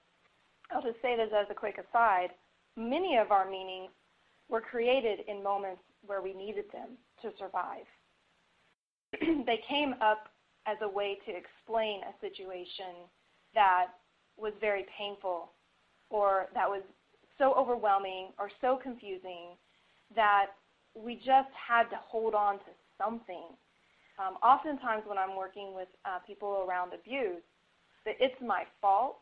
I'll 0.73 0.81
just 0.81 1.01
say 1.01 1.15
this 1.15 1.29
as 1.35 1.47
a 1.49 1.53
quick 1.53 1.77
aside. 1.77 2.29
Many 2.77 3.17
of 3.17 3.31
our 3.31 3.49
meanings 3.49 3.91
were 4.49 4.61
created 4.61 5.19
in 5.27 5.43
moments 5.43 5.81
where 6.05 6.21
we 6.21 6.33
needed 6.33 6.65
them 6.71 6.97
to 7.21 7.31
survive. 7.37 7.85
they 9.45 9.59
came 9.67 9.95
up 10.01 10.29
as 10.65 10.77
a 10.81 10.87
way 10.87 11.17
to 11.25 11.31
explain 11.31 12.01
a 12.03 12.13
situation 12.21 13.07
that 13.53 13.87
was 14.37 14.53
very 14.61 14.85
painful 14.97 15.51
or 16.09 16.47
that 16.53 16.69
was 16.69 16.81
so 17.37 17.53
overwhelming 17.53 18.29
or 18.37 18.49
so 18.61 18.79
confusing 18.81 19.57
that 20.15 20.47
we 20.95 21.15
just 21.15 21.49
had 21.55 21.83
to 21.89 21.95
hold 22.05 22.35
on 22.35 22.55
to 22.59 22.71
something. 22.97 23.55
Um, 24.19 24.35
oftentimes, 24.43 25.03
when 25.07 25.17
I'm 25.17 25.35
working 25.35 25.73
with 25.73 25.87
uh, 26.05 26.19
people 26.25 26.65
around 26.67 26.93
abuse, 26.93 27.41
the 28.05 28.11
"it's 28.19 28.35
my 28.41 28.63
fault," 28.81 29.17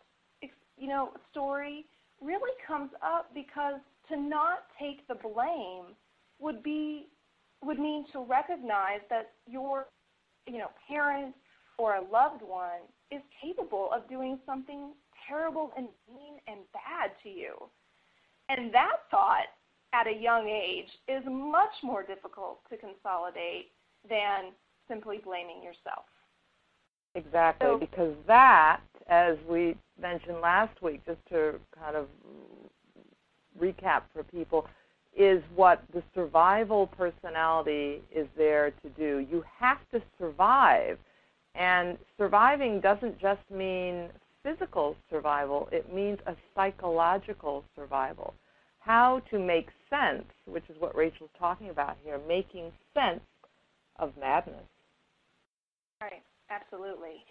you 0.80 0.88
know, 0.88 1.12
story 1.32 1.86
really 2.22 2.52
comes 2.66 2.92
up 3.04 3.30
because 3.34 3.80
to 4.10 4.20
not 4.20 4.64
take 4.80 5.08
the 5.08 5.16
blame 5.16 5.96
would 6.40 6.64
be 6.64 7.08
would 7.64 7.78
mean 7.78 8.06
to 8.14 8.24
recognize 8.24 9.02
that 9.10 9.32
your 9.46 9.88
you 10.48 10.58
know 10.58 10.70
parent 10.88 11.36
or 11.78 11.96
a 11.96 12.02
loved 12.02 12.42
one 12.42 12.82
is 13.12 13.22
capable 13.42 13.90
of 13.94 14.08
doing 14.10 14.40
something 14.46 14.92
terrible 15.28 15.72
and 15.78 15.88
mean 16.08 16.40
and 16.48 16.60
bad 16.74 17.12
to 17.24 17.30
you. 17.30 17.56
And 18.50 18.74
that 18.74 18.98
thought 19.12 19.48
at 19.94 20.08
a 20.08 20.14
young 20.14 20.48
age 20.48 20.90
is 21.08 21.24
much 21.26 21.74
more 21.84 22.04
difficult 22.04 22.60
to 22.70 22.78
consolidate 22.78 23.72
than 24.10 24.52
simply 24.88 25.20
blaming 25.24 25.64
yourself. 25.64 26.06
Exactly, 27.16 27.68
so, 27.68 27.78
because 27.78 28.14
that, 28.28 28.82
as 29.10 29.38
we 29.50 29.76
mentioned 30.02 30.40
last 30.42 30.82
week, 30.82 31.02
just 31.06 31.20
to 31.30 31.56
kind 31.78 31.96
of 31.96 32.08
recap 33.60 34.04
for 34.14 34.24
people, 34.24 34.68
is 35.18 35.42
what 35.56 35.84
the 35.94 36.04
survival 36.14 36.88
personality 36.88 38.02
is 38.16 38.28
there 38.38 38.72
to 38.72 38.90
do. 38.98 39.26
You 39.30 39.44
have 39.60 39.80
to 39.92 40.02
survive. 40.18 40.98
And 41.56 41.98
surviving 42.18 42.80
doesn't 42.80 43.20
just 43.20 43.42
mean 43.52 44.10
physical 44.44 44.96
survival, 45.10 45.68
it 45.72 45.94
means 45.94 46.20
a 46.26 46.36
psychological 46.56 47.66
survival. 47.76 48.34
How 48.80 49.22
to 49.30 49.40
make 49.40 49.68
sense, 49.90 50.24
which 50.46 50.64
is 50.70 50.76
what 50.80 50.96
Rachel's 50.96 51.30
talking 51.38 51.70
about 51.70 51.98
here, 52.04 52.20
making 52.28 52.72
sense 52.94 53.20
of 53.98 54.14
madness. 54.18 54.64
Right, 56.02 56.24
absolutely. 56.50 57.26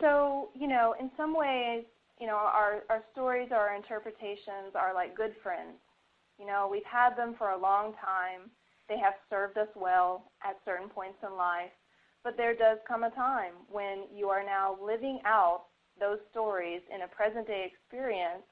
So, 0.00 0.50
you 0.54 0.68
know, 0.68 0.94
in 1.00 1.10
some 1.16 1.34
ways, 1.36 1.84
you 2.20 2.26
know, 2.26 2.36
our, 2.36 2.84
our 2.90 3.02
stories, 3.12 3.50
our 3.52 3.74
interpretations 3.74 4.74
are 4.74 4.94
like 4.94 5.16
good 5.16 5.34
friends 5.42 5.76
you 6.38 6.46
know, 6.46 6.68
we've 6.70 6.84
had 6.84 7.16
them 7.16 7.34
for 7.38 7.50
a 7.50 7.58
long 7.58 7.94
time. 7.94 8.50
They 8.88 8.98
have 8.98 9.14
served 9.30 9.58
us 9.58 9.68
well 9.74 10.30
at 10.44 10.56
certain 10.64 10.88
points 10.88 11.18
in 11.22 11.36
life. 11.36 11.72
But 12.22 12.36
there 12.36 12.54
does 12.54 12.78
come 12.86 13.04
a 13.04 13.10
time 13.10 13.54
when 13.70 14.04
you 14.14 14.28
are 14.28 14.44
now 14.44 14.76
living 14.82 15.20
out 15.24 15.64
those 15.98 16.18
stories 16.30 16.82
in 16.94 17.02
a 17.02 17.08
present 17.08 17.46
day 17.46 17.70
experience 17.70 18.44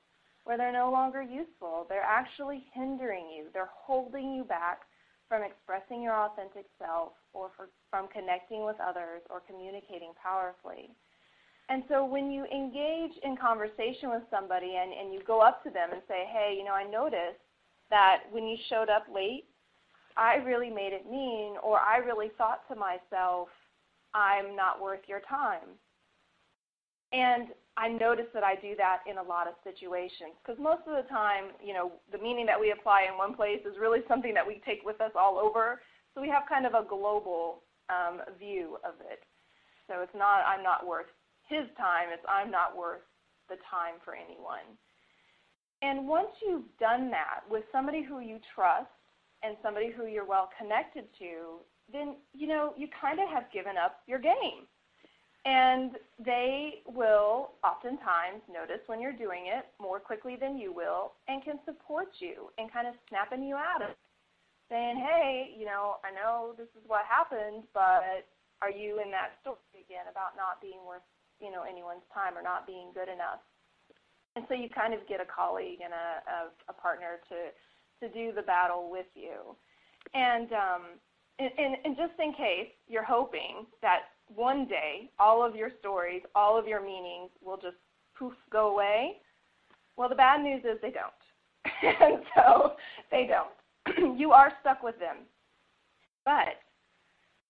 where 0.45 0.57
they're 0.57 0.73
no 0.73 0.91
longer 0.91 1.23
useful. 1.23 1.87
They're 1.89 2.03
actually 2.03 2.65
hindering 2.73 3.29
you, 3.31 3.47
they're 3.53 3.71
holding 3.73 4.35
you 4.35 4.45
back 4.45 4.83
from 5.29 5.43
expressing 5.43 6.03
your 6.03 6.15
authentic 6.15 6.67
self 6.79 7.13
or 7.33 7.51
for, 7.57 7.69
from 7.91 8.09
connecting 8.09 8.65
with 8.65 8.77
others 8.81 9.23
or 9.31 9.41
communicating 9.41 10.13
powerfully. 10.23 10.91
And 11.69 11.83
so 11.89 12.05
when 12.05 12.31
you 12.31 12.45
engage 12.45 13.17
in 13.23 13.37
conversation 13.37 14.11
with 14.11 14.23
somebody 14.31 14.77
and, 14.77 14.93
and 14.93 15.15
you 15.15 15.21
go 15.27 15.41
up 15.41 15.63
to 15.65 15.71
them 15.71 15.91
and 15.93 16.03
say, 16.07 16.25
hey, 16.31 16.55
you 16.59 16.65
know, 16.65 16.75
I 16.75 16.85
noticed 16.85 17.41
that 17.91 18.25
when 18.31 18.47
you 18.47 18.57
showed 18.69 18.91
up 18.91 19.07
late, 19.13 19.45
I 20.17 20.37
really 20.37 20.71
made 20.71 20.93
it 20.93 21.11
mean, 21.11 21.55
or 21.63 21.79
I 21.81 21.99
really 21.99 22.31
thought 22.37 22.69
to 22.69 22.77
myself, 22.77 23.49
I'm 24.15 24.55
not 24.55 24.81
worth 24.81 25.01
your 25.09 25.21
time. 25.21 25.75
And 27.13 27.49
I 27.77 27.89
notice 27.89 28.27
that 28.35 28.45
I 28.45 28.55
do 28.57 28.77
that 28.77 29.03
in 29.11 29.19
a 29.19 29.23
lot 29.23 29.49
of 29.49 29.55
situations 29.65 30.39
because 30.43 30.61
most 30.61 30.83
of 30.87 30.95
the 30.95 31.09
time, 31.09 31.55
you 31.65 31.75
know, 31.75 31.93
the 32.13 32.19
meaning 32.19 32.47
that 32.47 32.61
we 32.61 32.71
apply 32.71 33.07
in 33.11 33.19
one 33.19 33.35
place 33.35 33.61
is 33.65 33.79
really 33.81 34.01
something 34.07 34.35
that 34.35 34.47
we 34.47 34.63
take 34.65 34.85
with 34.85 35.01
us 35.01 35.11
all 35.19 35.39
over. 35.39 35.81
So 36.15 36.21
we 36.21 36.29
have 36.29 36.45
kind 36.49 36.67
of 36.67 36.75
a 36.75 36.87
global 36.87 37.63
um, 37.91 38.21
view 38.39 38.79
of 38.85 38.95
it. 39.11 39.21
So 39.89 40.01
it's 40.03 40.15
not 40.15 40.43
I'm 40.47 40.63
not 40.63 40.87
worth 40.87 41.11
his 41.49 41.67
time, 41.77 42.09
it's 42.13 42.25
I'm 42.29 42.51
not 42.51 42.77
worth 42.77 43.05
the 43.49 43.57
time 43.71 44.01
for 44.05 44.15
anyone. 44.15 44.65
And 45.83 46.09
once 46.09 46.33
you've 46.41 46.65
done 46.81 47.11
that 47.11 47.45
with 47.51 47.65
somebody 47.71 48.03
who 48.03 48.21
you 48.21 48.39
trust 48.55 48.89
and 49.43 49.57
somebody 49.63 49.91
who 49.91 50.07
you're 50.07 50.25
well 50.25 50.49
connected 50.59 51.05
to, 51.19 51.61
then 51.93 52.17
you 52.33 52.47
know 52.47 52.73
you 52.77 52.89
kind 53.01 53.21
of 53.21 53.29
have 53.29 53.53
given 53.53 53.77
up 53.77 54.01
your 54.07 54.19
game. 54.19 54.65
And 55.45 56.01
they 56.25 56.81
will 56.89 57.53
oftentimes 57.61 58.41
notice 58.49 58.81
when 58.87 58.97
you're 58.97 59.13
doing 59.13 59.53
it 59.53 59.69
more 59.77 60.01
quickly 60.01 60.37
than 60.41 60.57
you 60.57 60.73
will 60.73 61.13
and 61.29 61.45
can 61.45 61.61
support 61.67 62.09
you 62.17 62.49
and 62.57 62.73
kind 62.73 62.89
of 62.89 62.95
snapping 63.11 63.45
you 63.45 63.55
out 63.55 63.85
of 63.85 63.91
it. 63.93 64.01
Saying, 64.73 64.97
hey, 64.97 65.53
you 65.53 65.69
know, 65.69 66.01
I 66.01 66.09
know 66.17 66.57
this 66.57 66.73
is 66.73 66.81
what 66.89 67.05
happened, 67.05 67.69
but 67.77 68.25
are 68.65 68.73
you 68.73 69.05
in 69.05 69.13
that 69.13 69.37
story 69.45 69.61
again 69.77 70.09
about 70.09 70.33
not 70.41 70.65
being 70.65 70.81
worth, 70.89 71.05
you 71.45 71.53
know, 71.53 71.69
anyone's 71.69 72.07
time 72.13 72.33
or 72.33 72.43
not 72.43 72.67
being 72.67 72.89
good 72.95 73.13
enough? 73.13 73.45
And 74.37 74.45
so 74.49 74.55
you 74.55 74.69
kind 74.73 74.95
of 74.95 75.07
get 75.07 75.21
a 75.21 75.29
colleague 75.29 75.85
and 75.85 75.93
a, 75.93 76.09
a, 76.25 76.73
a 76.73 76.75
partner 76.75 77.21
to, 77.29 77.53
to 78.01 78.13
do 78.13 78.33
the 78.33 78.43
battle 78.43 78.89
with 78.91 79.07
you. 79.15 79.55
And 80.15 80.51
um, 80.53 80.83
and, 81.39 81.51
and, 81.59 81.77
and 81.85 81.97
just 81.97 82.13
in 82.23 82.33
case 82.33 82.71
you're 82.87 83.05
hoping 83.05 83.67
that 83.83 84.03
one 84.29 84.67
day 84.67 85.11
all 85.19 85.45
of 85.45 85.57
your 85.57 85.71
stories, 85.81 86.23
all 86.35 86.59
of 86.59 86.67
your 86.67 86.81
meanings 86.81 87.31
will 87.43 87.57
just 87.57 87.77
poof 88.17 88.33
go 88.51 88.73
away, 88.73 89.17
well, 89.97 90.09
the 90.09 90.15
bad 90.15 90.43
news 90.43 90.63
is 90.65 90.79
they 90.81 90.91
don't. 90.91 91.13
and 92.01 92.23
so 92.35 92.73
they 93.11 93.29
don't. 93.29 94.19
you 94.19 94.33
are 94.33 94.53
stuck 94.61 94.83
with 94.83 94.99
them. 94.99 95.19
But 96.25 96.61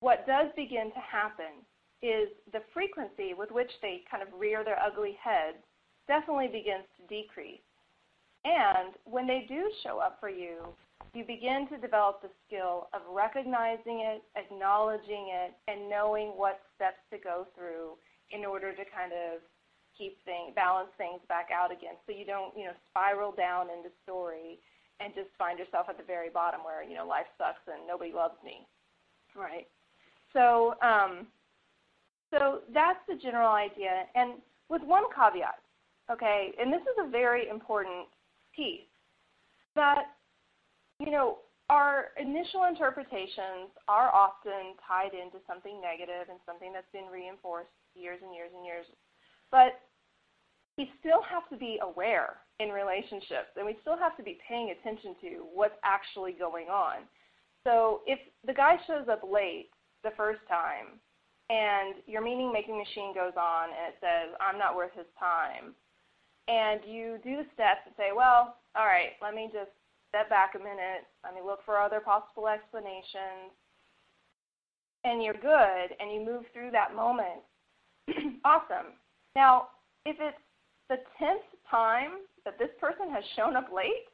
what 0.00 0.26
does 0.26 0.46
begin 0.56 0.90
to 0.92 1.00
happen 1.00 1.62
is 2.04 2.28
the 2.52 2.60
frequency 2.72 3.32
with 3.32 3.50
which 3.50 3.70
they 3.80 4.02
kind 4.10 4.22
of 4.22 4.28
rear 4.38 4.64
their 4.64 4.78
ugly 4.78 5.16
heads 5.22 5.58
definitely 6.06 6.48
begins 6.48 6.84
to 7.00 7.06
decrease. 7.08 7.64
And 8.44 8.92
when 9.04 9.26
they 9.26 9.46
do 9.48 9.70
show 9.82 9.98
up 9.98 10.18
for 10.20 10.28
you, 10.28 10.68
you 11.14 11.24
begin 11.24 11.66
to 11.70 11.78
develop 11.78 12.20
the 12.20 12.28
skill 12.46 12.88
of 12.92 13.00
recognizing 13.08 14.04
it, 14.04 14.22
acknowledging 14.36 15.32
it, 15.32 15.54
and 15.66 15.88
knowing 15.88 16.36
what 16.36 16.60
steps 16.76 17.00
to 17.10 17.16
go 17.16 17.46
through 17.56 17.96
in 18.32 18.44
order 18.44 18.72
to 18.72 18.84
kind 18.92 19.12
of 19.12 19.40
keep 19.96 20.18
things, 20.26 20.52
balance 20.54 20.90
things 20.98 21.20
back 21.28 21.48
out 21.54 21.70
again, 21.70 21.94
so 22.04 22.12
you 22.12 22.26
don't, 22.26 22.52
you 22.58 22.64
know, 22.64 22.76
spiral 22.90 23.32
down 23.32 23.70
into 23.70 23.88
story 24.02 24.58
and 25.00 25.14
just 25.14 25.30
find 25.38 25.58
yourself 25.58 25.86
at 25.88 25.96
the 25.96 26.04
very 26.04 26.30
bottom 26.30 26.60
where 26.64 26.82
you 26.82 26.94
know 26.94 27.06
life 27.06 27.26
sucks 27.38 27.62
and 27.66 27.86
nobody 27.86 28.12
loves 28.12 28.36
me, 28.44 28.66
right? 29.34 29.66
So, 30.32 30.74
um, 30.82 31.26
so 32.34 32.60
that's 32.74 32.98
the 33.08 33.14
general 33.14 33.52
idea, 33.52 34.04
and 34.14 34.34
with 34.68 34.82
one 34.82 35.04
caveat, 35.14 35.62
okay, 36.10 36.52
and 36.58 36.72
this 36.72 36.82
is 36.82 37.06
a 37.06 37.10
very 37.10 37.48
important 37.48 38.08
piece 38.54 38.90
that 39.76 40.06
you 41.00 41.10
know, 41.10 41.38
our 41.70 42.12
initial 42.20 42.64
interpretations 42.68 43.72
are 43.88 44.14
often 44.14 44.76
tied 44.86 45.14
into 45.14 45.38
something 45.46 45.80
negative 45.80 46.28
and 46.28 46.38
something 46.44 46.72
that's 46.72 46.90
been 46.92 47.10
reinforced 47.10 47.72
years 47.94 48.20
and 48.22 48.34
years 48.34 48.50
and 48.54 48.64
years. 48.64 48.86
But 49.50 49.80
we 50.76 50.90
still 51.00 51.22
have 51.22 51.48
to 51.48 51.56
be 51.56 51.78
aware 51.82 52.40
in 52.60 52.68
relationships 52.68 53.56
and 53.56 53.64
we 53.64 53.76
still 53.80 53.96
have 53.96 54.16
to 54.16 54.22
be 54.22 54.38
paying 54.46 54.70
attention 54.70 55.16
to 55.22 55.28
what's 55.52 55.78
actually 55.82 56.32
going 56.32 56.68
on. 56.68 57.08
So 57.64 58.00
if 58.06 58.18
the 58.46 58.52
guy 58.52 58.76
shows 58.86 59.08
up 59.10 59.22
late 59.24 59.70
the 60.02 60.12
first 60.16 60.40
time 60.48 61.00
and 61.50 61.96
your 62.06 62.22
meaning 62.22 62.52
making 62.52 62.78
machine 62.78 63.14
goes 63.14 63.36
on 63.36 63.68
and 63.68 63.92
it 63.92 63.98
says, 64.00 64.34
I'm 64.40 64.58
not 64.58 64.76
worth 64.76 64.92
his 64.96 65.08
time, 65.18 65.74
and 66.48 66.80
you 66.86 67.18
do 67.24 67.36
the 67.36 67.48
steps 67.52 67.84
and 67.86 67.94
say, 67.96 68.10
well, 68.14 68.56
all 68.76 68.86
right, 68.86 69.16
let 69.20 69.34
me 69.34 69.50
just 69.52 69.70
step 70.08 70.28
back 70.28 70.54
a 70.54 70.58
minute, 70.58 71.04
let 71.22 71.34
me 71.34 71.40
look 71.44 71.60
for 71.64 71.78
other 71.78 72.00
possible 72.00 72.48
explanations, 72.48 73.52
and 75.04 75.22
you're 75.22 75.34
good, 75.34 75.92
and 76.00 76.12
you 76.12 76.24
move 76.24 76.44
through 76.52 76.70
that 76.70 76.94
moment, 76.94 77.44
awesome. 78.44 78.96
Now, 79.36 79.68
if 80.06 80.16
it's 80.20 80.38
the 80.88 80.96
10th 81.20 81.44
time 81.70 82.24
that 82.44 82.58
this 82.58 82.72
person 82.80 83.10
has 83.12 83.24
shown 83.36 83.56
up 83.56 83.68
late, 83.74 84.08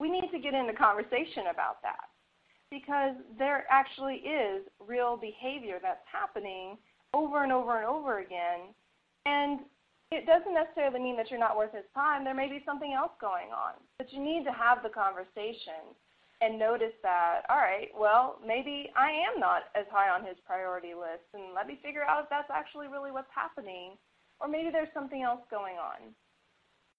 we 0.00 0.10
need 0.10 0.30
to 0.32 0.38
get 0.38 0.54
into 0.54 0.72
conversation 0.72 1.52
about 1.52 1.82
that 1.82 2.07
because 2.70 3.14
there 3.38 3.64
actually 3.70 4.16
is 4.16 4.62
real 4.78 5.16
behavior 5.16 5.78
that's 5.80 6.04
happening 6.10 6.76
over 7.14 7.42
and 7.42 7.52
over 7.52 7.78
and 7.78 7.86
over 7.86 8.18
again. 8.18 8.74
And 9.26 9.60
it 10.10 10.26
doesn't 10.26 10.54
necessarily 10.54 11.00
mean 11.00 11.16
that 11.16 11.30
you're 11.30 11.40
not 11.40 11.56
worth 11.56 11.72
his 11.72 11.84
time. 11.94 12.24
There 12.24 12.34
may 12.34 12.48
be 12.48 12.62
something 12.64 12.92
else 12.92 13.12
going 13.20 13.52
on. 13.52 13.74
But 13.98 14.12
you 14.12 14.22
need 14.22 14.44
to 14.44 14.52
have 14.52 14.82
the 14.82 14.88
conversation 14.88 15.96
and 16.40 16.58
notice 16.58 16.94
that, 17.02 17.42
all 17.50 17.58
right, 17.58 17.88
well, 17.98 18.38
maybe 18.46 18.90
I 18.96 19.10
am 19.10 19.40
not 19.40 19.74
as 19.74 19.86
high 19.90 20.08
on 20.08 20.24
his 20.24 20.36
priority 20.46 20.94
list, 20.94 21.26
and 21.34 21.50
let 21.52 21.66
me 21.66 21.80
figure 21.82 22.04
out 22.04 22.22
if 22.22 22.30
that's 22.30 22.50
actually 22.50 22.86
really 22.86 23.10
what's 23.10 23.32
happening, 23.34 23.98
or 24.38 24.46
maybe 24.46 24.70
there's 24.70 24.92
something 24.94 25.22
else 25.22 25.42
going 25.50 25.82
on. 25.82 26.14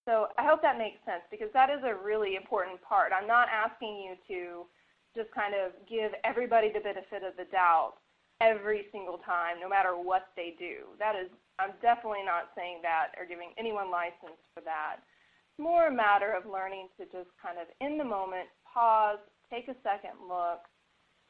So 0.03 0.27
I 0.37 0.43
hope 0.43 0.61
that 0.61 0.77
makes 0.77 0.99
sense 1.05 1.23
because 1.31 1.47
that 1.53 1.69
is 1.69 1.79
a 1.85 1.95
really 1.95 2.35
important 2.35 2.81
part. 2.81 3.13
I'm 3.15 3.27
not 3.27 3.47
asking 3.47 3.95
you 3.95 4.13
to 4.27 4.67
just 5.15 5.31
kind 5.31 5.53
of 5.53 5.73
give 5.89 6.11
everybody 6.23 6.69
the 6.71 6.79
benefit 6.79 7.23
of 7.25 7.33
the 7.37 7.49
doubt 7.51 7.97
every 8.41 8.87
single 8.91 9.19
time, 9.25 9.59
no 9.59 9.67
matter 9.67 9.97
what 9.99 10.31
they 10.35 10.55
do. 10.57 10.95
That 10.97 11.15
is 11.15 11.29
I'm 11.59 11.75
definitely 11.83 12.23
not 12.23 12.55
saying 12.55 12.79
that 12.87 13.11
or 13.19 13.27
giving 13.27 13.51
anyone 13.59 13.91
license 13.91 14.39
for 14.55 14.63
that. 14.63 15.03
It's 15.03 15.59
more 15.59 15.91
a 15.91 15.93
matter 15.93 16.31
of 16.31 16.47
learning 16.47 16.87
to 16.95 17.03
just 17.11 17.27
kind 17.35 17.59
of 17.59 17.67
in 17.83 17.99
the 17.99 18.07
moment 18.07 18.47
pause, 18.63 19.19
take 19.51 19.67
a 19.67 19.75
second 19.83 20.15
look, 20.23 20.63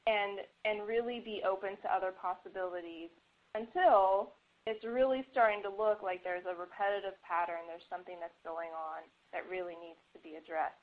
and 0.05 0.45
and 0.65 0.85
really 0.85 1.19
be 1.19 1.41
open 1.41 1.81
to 1.81 1.87
other 1.89 2.13
possibilities 2.13 3.09
until 3.57 4.37
it's 4.69 4.85
really 4.85 5.25
starting 5.33 5.65
to 5.65 5.71
look 5.71 6.05
like 6.05 6.21
there's 6.21 6.45
a 6.45 6.53
repetitive 6.53 7.17
pattern, 7.25 7.65
there's 7.65 7.89
something 7.89 8.21
that's 8.21 8.37
going 8.45 8.69
on 8.69 9.01
that 9.33 9.49
really 9.49 9.73
needs 9.81 10.01
to 10.13 10.21
be 10.21 10.37
addressed. 10.37 10.77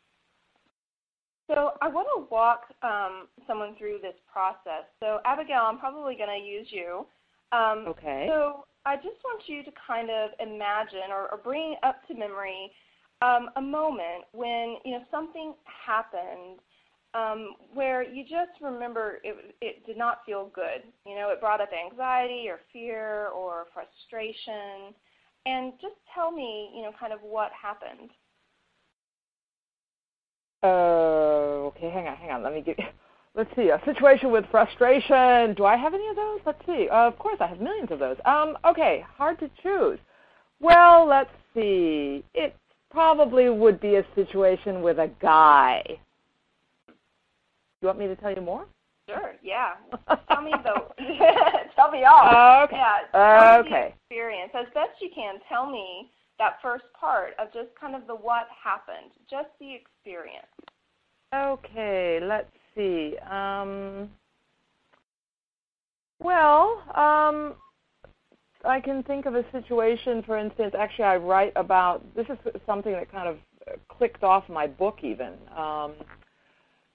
So 1.49 1.73
I 1.81 1.89
want 1.89 2.09
to 2.17 2.27
walk 2.31 2.65
um, 2.83 3.29
someone 3.47 3.77
through 3.79 3.99
this 4.03 4.17
process. 4.31 4.85
So 5.01 5.19
Abigail, 5.25 5.63
I'm 5.63 5.79
probably 5.79 6.17
going 6.17 6.41
to 6.41 6.45
use 6.45 6.67
you. 6.71 7.07
Um, 7.53 7.85
okay. 7.89 8.27
So 8.29 8.65
I 8.85 8.97
just 8.97 9.19
want 9.25 9.43
you 9.47 9.63
to 9.65 9.71
kind 9.87 10.11
of 10.11 10.31
imagine 10.41 11.11
or, 11.11 11.29
or 11.31 11.39
bring 11.39 11.77
up 11.83 12.07
to 12.09 12.15
memory 12.15 12.73
um, 13.23 13.51
a 13.57 13.61
moment 13.61 14.25
when 14.33 14.77
you 14.85 14.93
know 14.93 15.05
something 15.11 15.55
happened 15.65 16.61
um, 17.15 17.55
where 17.73 18.03
you 18.03 18.25
just 18.25 18.61
remember 18.61 19.19
it, 19.25 19.55
it 19.61 19.87
did 19.87 19.97
not 19.97 20.19
feel 20.27 20.51
good. 20.55 20.83
You 21.07 21.15
know, 21.15 21.31
it 21.31 21.41
brought 21.41 21.61
up 21.61 21.71
anxiety 21.73 22.47
or 22.49 22.61
fear 22.73 23.29
or 23.29 23.67
frustration. 23.73 24.95
And 25.47 25.75
just 25.81 25.95
tell 26.13 26.31
me, 26.31 26.73
you 26.75 26.83
know, 26.83 26.91
kind 26.99 27.13
of 27.13 27.21
what 27.23 27.51
happened. 27.53 28.11
Uh, 30.67 31.69
okay, 31.69 31.91
hang 31.91 32.07
on, 32.07 32.17
hang 32.17 32.31
on. 32.31 32.43
Let 32.43 32.55
me 32.55 32.61
get 32.61 32.79
let's 33.37 33.51
see, 33.55 33.69
a 33.69 33.81
situation 33.85 34.33
with 34.33 34.45
frustration. 34.51 35.55
Do 35.55 35.65
I 35.65 35.77
have 35.77 35.95
any 35.95 36.09
of 36.09 36.17
those? 36.17 36.41
Let's 36.45 36.65
see. 36.67 36.89
Uh, 36.91 37.07
of 37.07 37.19
course, 37.19 37.37
I 37.41 37.47
have 37.47 37.61
millions 37.61 37.91
of 37.91 37.99
those. 37.99 38.17
Um, 38.25 38.57
okay, 38.65 39.05
hard 39.17 39.39
to 39.41 39.51
choose. 39.63 39.99
Well, 40.61 41.07
let's 41.07 41.31
see. 41.55 42.25
It 42.35 42.57
probably 42.91 43.51
would 43.51 43.79
be 43.81 43.97
a 43.97 44.05
situation 44.15 44.83
with 44.83 44.99
a 44.99 45.11
guy. 45.21 45.83
You 47.83 47.89
want 47.89 47.99
me 47.99 48.07
to 48.07 48.17
tell 48.17 48.35
you 48.35 48.41
more? 48.41 48.67
Sure. 49.09 49.35
Yeah. 49.43 49.75
tell 50.29 50.43
me 50.43 50.53
the. 50.65 51.05
tell 51.77 51.91
me 51.91 52.05
all. 52.05 52.65
Okay. 52.65 52.77
Yeah. 53.13 53.63
okay. 53.65 53.95
experience 54.09 54.51
as 54.55 54.67
best 54.75 55.01
you 55.01 55.11
can. 55.15 55.37
Tell 55.49 55.71
me 55.71 56.11
that 56.39 56.59
first 56.63 56.85
part 56.99 57.33
of 57.39 57.53
just 57.53 57.69
kind 57.81 57.95
of 57.95 58.07
the 58.07 58.15
what 58.15 58.47
happened, 58.63 59.13
just 59.31 59.49
the 59.61 59.75
experience. 59.75 60.47
Okay. 61.35 62.21
Let's 62.23 62.51
see. 62.75 63.17
Um, 63.31 64.11
well, 66.21 66.83
um, 66.95 67.55
I 68.65 68.81
can 68.81 69.03
think 69.03 69.27
of 69.27 69.35
a 69.35 69.45
situation, 69.53 70.23
for 70.23 70.37
instance, 70.39 70.75
actually, 70.79 71.05
I 71.05 71.17
write 71.17 71.53
about 71.57 72.03
this 72.15 72.27
is 72.29 72.39
something 72.65 72.93
that 72.93 73.11
kind 73.11 73.29
of 73.29 73.39
clicked 73.89 74.23
off 74.23 74.49
my 74.49 74.67
book, 74.67 74.99
even. 75.03 75.35
Um, 75.57 75.95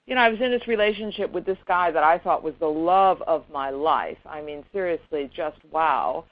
you 0.06 0.16
know, 0.16 0.20
I 0.20 0.28
was 0.28 0.40
in 0.40 0.50
this 0.50 0.66
relationship 0.66 1.32
with 1.32 1.46
this 1.46 1.58
guy 1.66 1.90
that 1.90 2.02
I 2.02 2.18
thought 2.18 2.42
was 2.42 2.54
the 2.58 2.66
love 2.66 3.22
of 3.22 3.44
my 3.52 3.70
life. 3.70 4.18
I 4.26 4.42
mean, 4.42 4.64
seriously, 4.72 5.30
just 5.34 5.58
wow. 5.70 6.24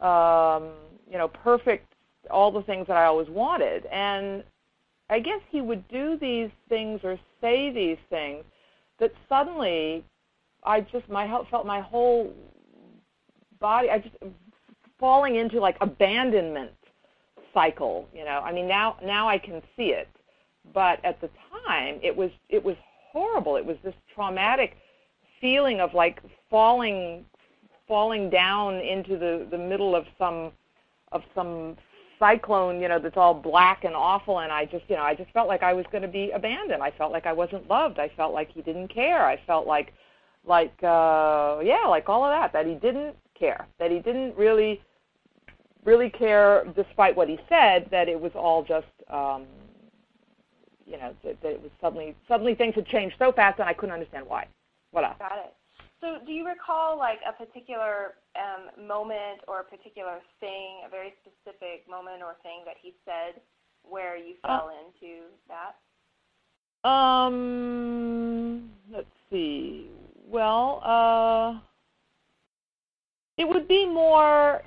Um, 0.00 0.70
you 1.10 1.18
know, 1.18 1.28
perfect, 1.28 1.92
all 2.30 2.50
the 2.50 2.62
things 2.62 2.86
that 2.86 2.96
I 2.96 3.04
always 3.04 3.28
wanted. 3.28 3.86
And 3.86 4.44
I 5.10 5.20
guess 5.20 5.40
he 5.50 5.60
would 5.60 5.86
do 5.88 6.18
these 6.20 6.50
things 6.68 7.00
or 7.02 7.18
say 7.40 7.70
these 7.70 7.98
things 8.10 8.44
that 8.98 9.12
suddenly 9.28 10.04
I 10.64 10.80
just 10.80 11.08
my 11.08 11.26
felt 11.50 11.66
my 11.66 11.80
whole 11.80 12.32
body 13.60 13.90
I 13.90 13.98
just 13.98 14.16
falling 14.98 15.36
into 15.36 15.60
like 15.60 15.76
abandonment 15.80 16.72
cycle, 17.54 18.06
you 18.12 18.24
know. 18.24 18.40
I 18.44 18.52
mean 18.52 18.68
now 18.68 18.96
now 19.02 19.28
I 19.28 19.38
can 19.38 19.62
see 19.76 19.90
it. 19.90 20.08
But 20.74 21.02
at 21.04 21.20
the 21.20 21.30
time 21.64 21.98
it 22.02 22.14
was 22.14 22.30
it 22.48 22.62
was 22.62 22.76
horrible. 23.10 23.56
It 23.56 23.64
was 23.64 23.76
this 23.82 23.94
traumatic 24.14 24.76
feeling 25.40 25.80
of 25.80 25.94
like 25.94 26.20
falling 26.50 27.24
falling 27.86 28.28
down 28.28 28.74
into 28.76 29.16
the 29.16 29.46
the 29.50 29.58
middle 29.58 29.96
of 29.96 30.04
some 30.18 30.52
of 31.12 31.22
some 31.34 31.76
cyclone, 32.18 32.80
you 32.80 32.88
know, 32.88 32.98
that's 32.98 33.16
all 33.16 33.34
black 33.34 33.84
and 33.84 33.94
awful 33.94 34.40
and 34.40 34.52
I 34.52 34.64
just, 34.64 34.84
you 34.88 34.96
know, 34.96 35.02
I 35.02 35.14
just 35.14 35.30
felt 35.30 35.48
like 35.48 35.62
I 35.62 35.72
was 35.72 35.84
going 35.90 36.02
to 36.02 36.08
be 36.08 36.30
abandoned. 36.30 36.82
I 36.82 36.90
felt 36.90 37.12
like 37.12 37.26
I 37.26 37.32
wasn't 37.32 37.68
loved. 37.68 37.98
I 37.98 38.10
felt 38.16 38.32
like 38.34 38.50
he 38.52 38.62
didn't 38.62 38.88
care. 38.88 39.24
I 39.24 39.40
felt 39.46 39.66
like 39.66 39.92
like 40.44 40.74
uh 40.82 41.58
yeah, 41.62 41.84
like 41.88 42.08
all 42.08 42.24
of 42.24 42.30
that 42.30 42.52
that 42.52 42.66
he 42.66 42.74
didn't 42.74 43.16
care. 43.38 43.66
That 43.78 43.90
he 43.90 43.98
didn't 43.98 44.36
really 44.36 44.80
really 45.84 46.10
care 46.10 46.64
despite 46.76 47.16
what 47.16 47.28
he 47.28 47.38
said 47.48 47.88
that 47.90 48.08
it 48.08 48.20
was 48.20 48.32
all 48.34 48.62
just 48.62 48.86
um 49.10 49.46
you 50.86 50.96
know, 50.96 51.14
that, 51.22 51.40
that 51.42 51.52
it 51.52 51.62
was 51.62 51.70
suddenly 51.80 52.16
suddenly 52.26 52.54
things 52.54 52.74
had 52.74 52.86
changed 52.86 53.16
so 53.18 53.32
fast 53.32 53.58
and 53.60 53.68
I 53.68 53.74
couldn't 53.74 53.92
understand 53.92 54.26
why. 54.26 54.46
Voila. 54.92 55.14
Got 55.18 55.38
it. 55.38 55.54
So, 56.00 56.18
do 56.24 56.32
you 56.32 56.46
recall 56.46 56.96
like 56.96 57.18
a 57.28 57.32
particular 57.32 58.14
um, 58.36 58.86
moment 58.86 59.40
or 59.48 59.60
a 59.60 59.64
particular 59.64 60.20
thing, 60.38 60.82
a 60.86 60.90
very 60.90 61.14
specific 61.22 61.88
moment 61.90 62.22
or 62.22 62.36
thing 62.42 62.62
that 62.66 62.76
he 62.80 62.94
said 63.04 63.40
where 63.82 64.16
you 64.16 64.34
uh, 64.44 64.58
fell 64.58 64.68
uh, 64.68 64.86
into 64.86 65.24
that? 65.48 66.88
Um, 66.88 68.70
let's 68.92 69.06
see. 69.30 69.88
Well, 70.28 70.80
uh, 70.84 71.58
it 73.36 73.48
would 73.48 73.66
be 73.66 73.86
more, 73.86 74.62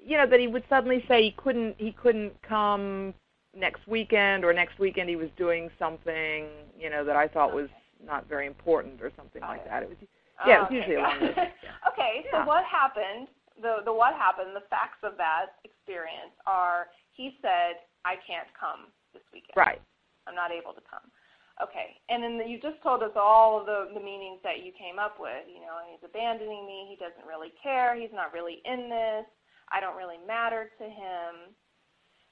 you 0.00 0.18
know, 0.18 0.26
that 0.26 0.38
he 0.38 0.46
would 0.46 0.64
suddenly 0.68 1.04
say 1.08 1.22
he 1.22 1.34
couldn't 1.36 1.74
he 1.78 1.92
couldn't 1.92 2.32
come 2.42 3.12
next 3.56 3.86
weekend 3.88 4.44
or 4.44 4.52
next 4.52 4.78
weekend 4.78 5.08
he 5.08 5.16
was 5.16 5.30
doing 5.36 5.68
something, 5.78 6.46
you 6.78 6.90
know, 6.90 7.04
that 7.04 7.16
I 7.16 7.26
thought 7.26 7.52
was 7.52 7.68
not 8.04 8.28
very 8.28 8.46
important 8.46 9.02
or 9.02 9.10
something 9.16 9.42
like 9.42 9.64
that. 9.66 9.82
It 9.82 9.88
was 9.88 9.98
yeah, 10.46 10.64
it's 10.64 10.70
um, 10.70 10.76
usually 10.76 10.96
along 10.96 11.20
those. 11.20 11.36
okay, 11.92 12.24
so 12.30 12.44
what 12.44 12.64
happened? 12.64 13.28
The 13.60 13.84
the 13.84 13.92
what 13.92 14.14
happened? 14.14 14.56
The 14.56 14.66
facts 14.70 15.00
of 15.02 15.16
that 15.18 15.60
experience 15.64 16.32
are 16.46 16.88
he 17.12 17.36
said 17.42 17.84
I 18.04 18.16
can't 18.24 18.48
come 18.56 18.88
this 19.12 19.24
weekend. 19.32 19.56
Right. 19.56 19.80
I'm 20.26 20.34
not 20.34 20.52
able 20.52 20.72
to 20.72 20.84
come. 20.88 21.04
Okay, 21.60 22.00
and 22.08 22.24
then 22.24 22.40
you 22.48 22.56
just 22.56 22.80
told 22.80 23.02
us 23.02 23.12
all 23.16 23.60
of 23.60 23.66
the 23.66 23.92
the 23.92 24.00
meanings 24.00 24.40
that 24.44 24.64
you 24.64 24.72
came 24.72 24.98
up 24.98 25.20
with. 25.20 25.44
You 25.44 25.60
know, 25.60 25.76
he's 25.84 26.00
abandoning 26.00 26.64
me. 26.64 26.88
He 26.88 26.96
doesn't 26.96 27.28
really 27.28 27.52
care. 27.62 27.92
He's 27.98 28.14
not 28.14 28.32
really 28.32 28.64
in 28.64 28.88
this. 28.88 29.28
I 29.68 29.80
don't 29.80 29.96
really 29.96 30.18
matter 30.26 30.70
to 30.78 30.84
him. 30.84 31.52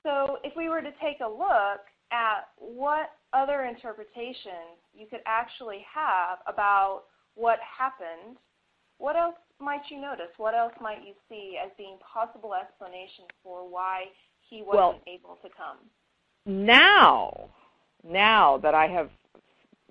So 0.03 0.38
if 0.44 0.57
we 0.57 0.68
were 0.68 0.81
to 0.81 0.92
take 1.03 1.21
a 1.21 1.29
look 1.29 1.85
at 2.11 2.49
what 2.57 3.12
other 3.33 3.64
interpretations 3.64 4.81
you 4.94 5.07
could 5.07 5.21
actually 5.27 5.85
have 5.92 6.38
about 6.47 7.05
what 7.38 7.59
happened, 7.61 8.37
what 8.98 9.16
else 9.16 9.37
might 9.61 9.83
you 9.90 10.01
notice? 10.01 10.33
What 10.37 10.55
else 10.55 10.72
might 10.81 11.07
you 11.07 11.14
see 11.29 11.57
as 11.64 11.70
being 11.79 11.96
possible 12.12 12.53
explanations 12.55 13.29
for 13.42 13.68
why 13.68 14.07
he 14.51 14.62
wasn't 14.62 14.74
well, 14.74 15.01
able 15.07 15.38
to 15.42 15.48
come? 15.57 15.77
Now, 16.46 17.48
now 18.05 18.59
that 18.59 18.74
I 18.74 18.88
have, 18.88 19.11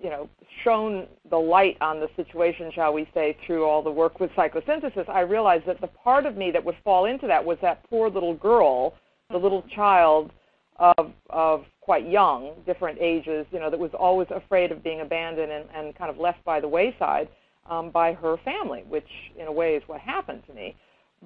you 0.02 0.10
know, 0.10 0.28
shown 0.62 1.06
the 1.30 1.38
light 1.38 1.76
on 1.80 2.00
the 2.00 2.08
situation, 2.16 2.70
shall 2.74 2.92
we 2.92 3.08
say, 3.14 3.36
through 3.46 3.64
all 3.64 3.82
the 3.82 3.90
work 3.90 4.20
with 4.20 4.30
psychosynthesis, 4.32 5.08
I 5.08 5.20
realized 5.20 5.66
that 5.66 5.80
the 5.80 5.86
part 5.88 6.26
of 6.26 6.36
me 6.36 6.50
that 6.50 6.64
would 6.64 6.76
fall 6.84 7.06
into 7.06 7.26
that 7.26 7.44
was 7.44 7.58
that 7.62 7.88
poor 7.88 8.10
little 8.10 8.34
girl, 8.34 8.94
the 9.28 9.34
mm-hmm. 9.34 9.42
little 9.42 9.64
child 9.74 10.32
of 10.78 11.12
of 11.30 11.64
quite 11.88 12.06
young, 12.06 12.52
different 12.66 12.98
ages, 13.00 13.46
you 13.50 13.58
know, 13.58 13.70
that 13.70 13.80
was 13.80 13.90
always 13.98 14.28
afraid 14.30 14.70
of 14.70 14.84
being 14.84 15.00
abandoned 15.00 15.50
and, 15.50 15.64
and 15.74 15.94
kind 15.96 16.10
of 16.10 16.18
left 16.18 16.44
by 16.44 16.60
the 16.60 16.68
wayside 16.68 17.26
um, 17.70 17.88
by 17.88 18.12
her 18.12 18.36
family, 18.44 18.84
which 18.90 19.08
in 19.40 19.46
a 19.46 19.52
way 19.52 19.74
is 19.74 19.82
what 19.86 19.98
happened 19.98 20.42
to 20.46 20.52
me. 20.52 20.76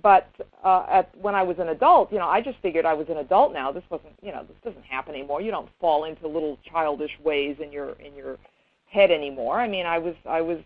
But 0.00 0.30
uh, 0.62 0.86
at, 0.88 1.18
when 1.20 1.34
I 1.34 1.42
was 1.42 1.58
an 1.58 1.70
adult, 1.70 2.12
you 2.12 2.18
know, 2.18 2.28
I 2.28 2.40
just 2.40 2.58
figured 2.62 2.86
I 2.86 2.94
was 2.94 3.08
an 3.08 3.16
adult 3.16 3.52
now. 3.52 3.72
This 3.72 3.82
wasn't, 3.90 4.12
you 4.22 4.30
know, 4.30 4.44
this 4.46 4.56
doesn't 4.62 4.84
happen 4.84 5.16
anymore. 5.16 5.40
You 5.40 5.50
don't 5.50 5.68
fall 5.80 6.04
into 6.04 6.28
little 6.28 6.56
childish 6.70 7.10
ways 7.24 7.56
in 7.60 7.72
your 7.72 7.94
in 7.94 8.14
your 8.14 8.38
head 8.86 9.10
anymore. 9.10 9.58
I 9.58 9.66
mean, 9.66 9.84
I 9.84 9.98
was 9.98 10.14
I 10.26 10.42
was 10.42 10.58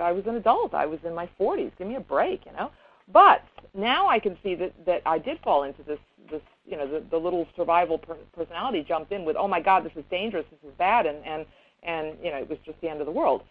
I 0.00 0.12
was 0.12 0.24
an 0.28 0.36
adult. 0.36 0.72
I 0.72 0.86
was 0.86 1.00
in 1.04 1.16
my 1.16 1.28
40s. 1.40 1.72
Give 1.78 1.88
me 1.88 1.96
a 1.96 2.00
break, 2.00 2.46
you 2.46 2.52
know. 2.52 2.70
But 3.12 3.42
now 3.74 4.08
I 4.08 4.20
can 4.20 4.38
see 4.40 4.54
that 4.54 4.72
that 4.86 5.02
I 5.04 5.18
did 5.18 5.40
fall 5.40 5.64
into 5.64 5.82
this 5.82 5.98
this 6.30 6.42
you 6.64 6.76
know 6.76 6.86
the, 6.86 7.04
the 7.10 7.16
little 7.16 7.46
survival 7.56 7.98
per- 7.98 8.16
personality 8.34 8.84
jumped 8.86 9.12
in 9.12 9.24
with 9.24 9.36
oh 9.36 9.48
my 9.48 9.60
god 9.60 9.84
this 9.84 9.92
is 9.96 10.04
dangerous 10.10 10.44
this 10.50 10.70
is 10.70 10.74
bad 10.78 11.06
and 11.06 11.24
and 11.24 11.46
and 11.82 12.16
you 12.22 12.30
know 12.30 12.38
it 12.38 12.48
was 12.48 12.58
just 12.64 12.80
the 12.80 12.88
end 12.88 13.00
of 13.00 13.06
the 13.06 13.12
world. 13.12 13.42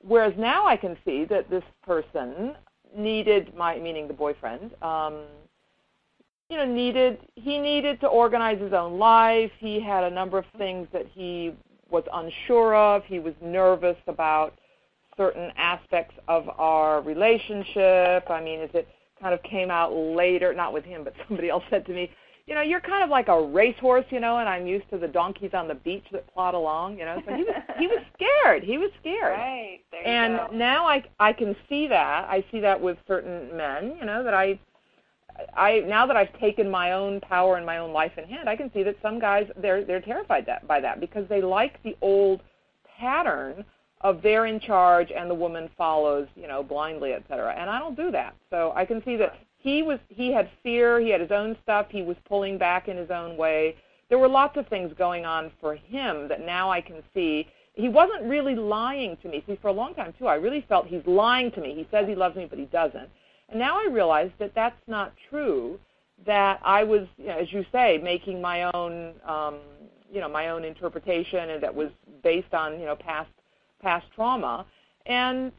Whereas 0.00 0.34
now 0.38 0.66
i 0.66 0.76
can 0.76 0.96
see 1.04 1.24
that 1.26 1.50
this 1.50 1.64
person 1.84 2.54
needed 2.96 3.54
my 3.56 3.78
meaning 3.78 4.08
the 4.08 4.14
boyfriend 4.14 4.70
um 4.82 5.24
you 6.48 6.56
know 6.56 6.64
needed 6.64 7.18
he 7.34 7.58
needed 7.58 8.00
to 8.00 8.06
organize 8.06 8.60
his 8.60 8.72
own 8.72 8.98
life. 8.98 9.50
He 9.58 9.80
had 9.80 10.04
a 10.04 10.10
number 10.10 10.38
of 10.38 10.44
things 10.56 10.88
that 10.92 11.06
he 11.12 11.54
was 11.90 12.04
unsure 12.12 12.74
of. 12.74 13.02
He 13.04 13.18
was 13.18 13.34
nervous 13.40 13.96
about 14.06 14.58
certain 15.16 15.50
aspects 15.56 16.14
of 16.28 16.48
our 16.58 17.00
relationship. 17.02 18.30
I 18.30 18.40
mean 18.42 18.60
is 18.60 18.70
it 18.74 18.88
kind 19.20 19.34
of 19.34 19.42
came 19.42 19.70
out 19.70 19.92
later, 19.92 20.54
not 20.54 20.72
with 20.72 20.84
him, 20.84 21.04
but 21.04 21.14
somebody 21.28 21.50
else 21.50 21.64
said 21.70 21.84
to 21.86 21.92
me, 21.92 22.10
you 22.48 22.54
know, 22.54 22.62
you're 22.62 22.80
kind 22.80 23.04
of 23.04 23.10
like 23.10 23.28
a 23.28 23.42
racehorse, 23.42 24.06
you 24.08 24.20
know, 24.20 24.38
and 24.38 24.48
I'm 24.48 24.66
used 24.66 24.88
to 24.88 24.96
the 24.96 25.06
donkeys 25.06 25.50
on 25.52 25.68
the 25.68 25.74
beach 25.74 26.04
that 26.12 26.32
plod 26.32 26.54
along, 26.54 26.98
you 26.98 27.04
know. 27.04 27.20
So 27.26 27.34
he 27.34 27.42
was 27.42 27.54
he 27.78 27.86
was 27.86 28.02
scared. 28.14 28.64
He 28.64 28.78
was 28.78 28.90
scared. 29.00 29.38
Right. 29.38 29.80
There 29.90 30.00
you 30.00 30.06
and 30.06 30.58
now 30.58 30.86
I 30.86 31.04
I 31.20 31.34
can 31.34 31.54
see 31.68 31.86
that. 31.88 32.24
I 32.24 32.42
see 32.50 32.60
that 32.60 32.80
with 32.80 32.96
certain 33.06 33.54
men, 33.54 33.96
you 34.00 34.06
know, 34.06 34.24
that 34.24 34.32
I 34.32 34.58
I 35.54 35.80
now 35.80 36.06
that 36.06 36.16
I've 36.16 36.32
taken 36.40 36.70
my 36.70 36.92
own 36.92 37.20
power 37.20 37.56
and 37.56 37.66
my 37.66 37.78
own 37.78 37.92
life 37.92 38.12
in 38.16 38.24
hand, 38.24 38.48
I 38.48 38.56
can 38.56 38.72
see 38.72 38.82
that 38.82 38.96
some 39.02 39.18
guys 39.18 39.46
they're 39.58 39.84
they're 39.84 40.00
terrified 40.00 40.46
that 40.46 40.66
by 40.66 40.80
that 40.80 41.00
because 41.00 41.28
they 41.28 41.42
like 41.42 41.82
the 41.82 41.96
old 42.00 42.40
pattern 42.98 43.62
of 44.00 44.22
they're 44.22 44.46
in 44.46 44.58
charge 44.58 45.10
and 45.14 45.28
the 45.28 45.34
woman 45.34 45.68
follows, 45.76 46.28
you 46.34 46.48
know, 46.48 46.62
blindly, 46.62 47.12
et 47.12 47.24
cetera. 47.28 47.52
And 47.54 47.68
I 47.68 47.78
don't 47.78 47.96
do 47.96 48.10
that. 48.12 48.34
So 48.48 48.72
I 48.74 48.86
can 48.86 49.02
see 49.04 49.16
that 49.16 49.36
he 49.58 49.82
was 49.82 49.98
he 50.08 50.32
had 50.32 50.48
fear, 50.62 51.00
he 51.00 51.10
had 51.10 51.20
his 51.20 51.30
own 51.30 51.56
stuff, 51.62 51.86
he 51.90 52.02
was 52.02 52.16
pulling 52.26 52.58
back 52.58 52.88
in 52.88 52.96
his 52.96 53.10
own 53.10 53.36
way. 53.36 53.76
There 54.08 54.18
were 54.18 54.28
lots 54.28 54.56
of 54.56 54.66
things 54.68 54.92
going 54.96 55.26
on 55.26 55.50
for 55.60 55.74
him 55.74 56.28
that 56.28 56.40
now 56.40 56.70
I 56.70 56.80
can 56.80 57.02
see. 57.12 57.46
He 57.74 57.88
wasn't 57.88 58.22
really 58.24 58.54
lying 58.54 59.16
to 59.22 59.28
me. 59.28 59.44
See, 59.46 59.58
for 59.60 59.68
a 59.68 59.72
long 59.72 59.94
time 59.94 60.14
too, 60.18 60.26
I 60.26 60.36
really 60.36 60.64
felt 60.68 60.86
he's 60.86 61.06
lying 61.06 61.50
to 61.52 61.60
me. 61.60 61.74
He 61.74 61.86
says 61.90 62.06
he 62.08 62.14
loves 62.14 62.36
me, 62.36 62.46
but 62.48 62.58
he 62.58 62.64
doesn't. 62.66 63.08
And 63.50 63.58
now 63.58 63.76
I 63.78 63.88
realize 63.90 64.30
that 64.38 64.52
that's 64.54 64.80
not 64.86 65.12
true. 65.28 65.78
That 66.26 66.60
I 66.64 66.82
was, 66.82 67.06
you 67.16 67.26
know, 67.26 67.38
as 67.38 67.52
you 67.52 67.64
say, 67.70 68.00
making 68.02 68.40
my 68.40 68.70
own, 68.74 69.14
um, 69.24 69.58
you 70.10 70.20
know, 70.20 70.28
my 70.28 70.48
own 70.48 70.64
interpretation, 70.64 71.50
and 71.50 71.62
that 71.62 71.74
was 71.74 71.90
based 72.24 72.52
on, 72.52 72.80
you 72.80 72.86
know, 72.86 72.96
past 72.96 73.30
past 73.80 74.06
trauma. 74.14 74.66
And 75.06 75.52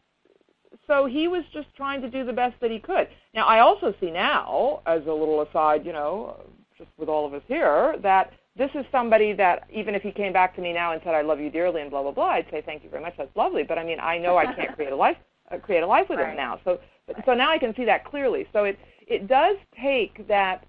so 0.90 1.06
he 1.06 1.28
was 1.28 1.44
just 1.54 1.68
trying 1.78 2.02
to 2.02 2.10
do 2.10 2.26
the 2.26 2.34
best 2.34 2.56
that 2.62 2.72
he 2.72 2.80
could. 2.80 3.08
Now, 3.36 3.46
I 3.46 3.60
also 3.60 3.94
see 4.02 4.10
now, 4.10 4.82
as 4.88 5.04
a 5.06 5.14
little 5.14 5.42
aside, 5.44 5.86
you 5.86 5.94
know, 5.94 6.42
just 6.78 6.90
with 6.98 7.10
all 7.10 7.28
of 7.28 7.34
us 7.36 7.44
here, 7.48 7.96
that 8.02 8.34
this 8.58 8.72
is 8.74 8.84
somebody 8.92 9.32
that 9.34 9.68
even 9.72 9.94
if 9.94 10.02
he 10.02 10.12
came 10.12 10.34
back 10.34 10.56
to 10.56 10.62
me 10.62 10.74
now 10.74 10.92
and 10.94 11.02
said, 11.04 11.14
"I 11.14 11.22
love 11.22 11.40
you 11.40 11.52
dearly" 11.52 11.82
and 11.82 11.92
blah 11.92 12.02
blah 12.02 12.12
blah, 12.12 12.32
I'd 12.32 12.50
say, 12.50 12.62
"Thank 12.66 12.84
you 12.84 12.90
very 12.90 13.04
much. 13.04 13.14
That's 13.18 13.34
lovely." 13.36 13.64
But 13.64 13.78
I 13.78 13.84
mean, 13.84 14.00
I 14.00 14.18
know 14.18 14.36
I 14.36 14.52
can't 14.54 14.76
create 14.76 14.92
a 14.92 14.96
life 15.06 15.18
uh, 15.52 15.58
create 15.58 15.84
a 15.84 15.88
life 15.88 16.08
with 16.10 16.20
right. 16.20 16.32
him 16.32 16.38
now. 16.38 16.60
So 16.66 16.80
so 17.26 17.34
now 17.34 17.52
I 17.52 17.60
can 17.60 17.76
see 17.76 17.86
that 17.86 18.04
clearly. 18.06 18.48
So 18.52 18.64
it 18.64 18.80
it 19.08 19.28
does 19.28 19.58
take 19.82 20.28
that, 20.28 20.66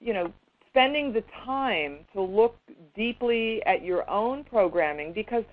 you 0.00 0.12
know, 0.12 0.32
spending 0.68 1.12
the 1.12 1.24
time 1.44 1.98
to 2.12 2.20
look 2.20 2.56
deeply 2.94 3.62
at 3.66 3.84
your 3.84 4.08
own 4.08 4.44
programming 4.44 5.12
because 5.12 5.44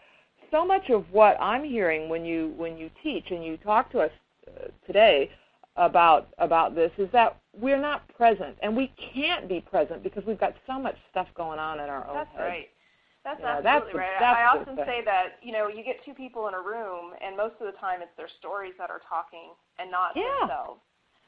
so 0.52 0.66
much 0.66 0.90
of 0.90 1.06
what 1.12 1.38
I'm 1.42 1.64
hearing 1.64 2.10
when 2.10 2.26
you 2.26 2.54
when 2.58 2.78
you 2.78 2.90
teach 3.02 3.32
and 3.32 3.44
you 3.44 3.58
talk 3.58 3.92
to 3.92 4.00
us 4.02 4.12
uh, 4.48 4.68
today 4.86 5.32
about 5.78 6.28
about 6.38 6.76
this 6.76 6.92
is 6.98 7.10
that 7.14 7.38
we're 7.58 7.80
not 7.80 8.08
present 8.16 8.58
and 8.62 8.76
we 8.76 8.92
can't 9.14 9.48
be 9.48 9.62
present 9.62 10.04
because 10.04 10.24
we've 10.26 10.40
got 10.40 10.54
so 10.68 10.78
much 10.78 10.96
stuff 11.10 11.28
going 11.36 11.60
on 11.60 11.80
in 11.80 11.90
our 11.90 12.06
own 12.08 12.16
That's 12.16 12.30
heads. 12.32 12.44
right. 12.44 12.68
That's 13.24 13.40
know, 13.42 13.48
absolutely 13.48 13.94
that's 13.94 13.96
right. 13.96 14.20
that's 14.20 14.40
I 14.40 14.44
often 14.46 14.76
thing. 14.76 14.86
say 14.86 15.02
that 15.06 15.38
you 15.42 15.52
know 15.54 15.68
you 15.68 15.84
get 15.84 16.04
two 16.04 16.14
people 16.14 16.48
in 16.48 16.54
a 16.54 16.62
room, 16.62 17.14
and 17.24 17.38
most 17.38 17.56
of 17.62 17.68
the 17.72 17.78
time 17.80 18.02
it's 18.02 18.12
their 18.18 18.30
stories 18.40 18.74
that 18.80 18.90
are 18.90 19.02
talking 19.08 19.54
and 19.80 19.92
not 19.92 20.16
Yeah. 20.16 20.26
themselves. 20.42 20.82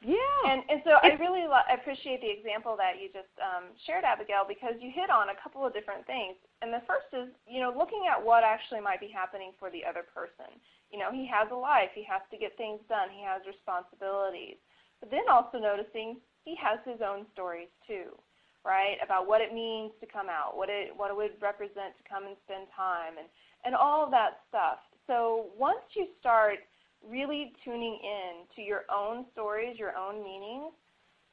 Yeah. 0.04 0.52
And 0.52 0.60
and 0.68 0.84
so 0.84 1.00
I 1.00 1.16
really 1.16 1.48
lo- 1.48 1.64
appreciate 1.72 2.20
the 2.20 2.28
example 2.28 2.76
that 2.76 3.00
you 3.00 3.08
just 3.08 3.32
um, 3.40 3.72
shared, 3.88 4.04
Abigail, 4.04 4.44
because 4.44 4.76
you 4.76 4.92
hit 4.92 5.08
on 5.08 5.32
a 5.32 5.38
couple 5.40 5.64
of 5.64 5.72
different 5.72 6.04
things. 6.04 6.36
And 6.60 6.68
the 6.68 6.84
first 6.84 7.08
is 7.16 7.32
you 7.48 7.64
know 7.64 7.72
looking 7.72 8.04
at 8.04 8.20
what 8.20 8.44
actually 8.44 8.84
might 8.84 9.00
be 9.00 9.08
happening 9.08 9.56
for 9.56 9.72
the 9.72 9.80
other 9.80 10.04
person. 10.04 10.52
You 10.92 11.00
know 11.00 11.08
he 11.08 11.24
has 11.32 11.48
a 11.48 11.56
life, 11.56 11.90
he 11.96 12.04
has 12.04 12.20
to 12.30 12.36
get 12.36 12.52
things 12.60 12.84
done, 12.86 13.08
he 13.08 13.24
has 13.24 13.40
responsibilities, 13.48 14.60
but 15.00 15.08
then 15.08 15.24
also 15.32 15.56
noticing 15.56 16.20
he 16.44 16.52
has 16.60 16.76
his 16.84 17.00
own 17.00 17.24
stories 17.32 17.72
too, 17.88 18.12
right? 18.60 19.00
About 19.00 19.24
what 19.24 19.40
it 19.40 19.56
means 19.56 19.96
to 20.04 20.06
come 20.06 20.28
out, 20.28 20.52
what 20.52 20.68
it 20.68 20.92
what 20.92 21.08
it 21.08 21.16
would 21.16 21.40
represent 21.40 21.96
to 21.96 22.04
come 22.04 22.28
and 22.28 22.36
spend 22.44 22.68
time, 22.76 23.16
and 23.16 23.26
and 23.64 23.72
all 23.72 24.04
that 24.12 24.44
stuff. 24.52 24.84
So 25.08 25.48
once 25.56 25.80
you 25.96 26.12
start 26.20 26.60
really 27.08 27.52
tuning 27.64 27.98
in 28.02 28.46
to 28.56 28.62
your 28.62 28.84
own 28.92 29.26
stories, 29.32 29.78
your 29.78 29.96
own 29.96 30.22
meanings, 30.22 30.72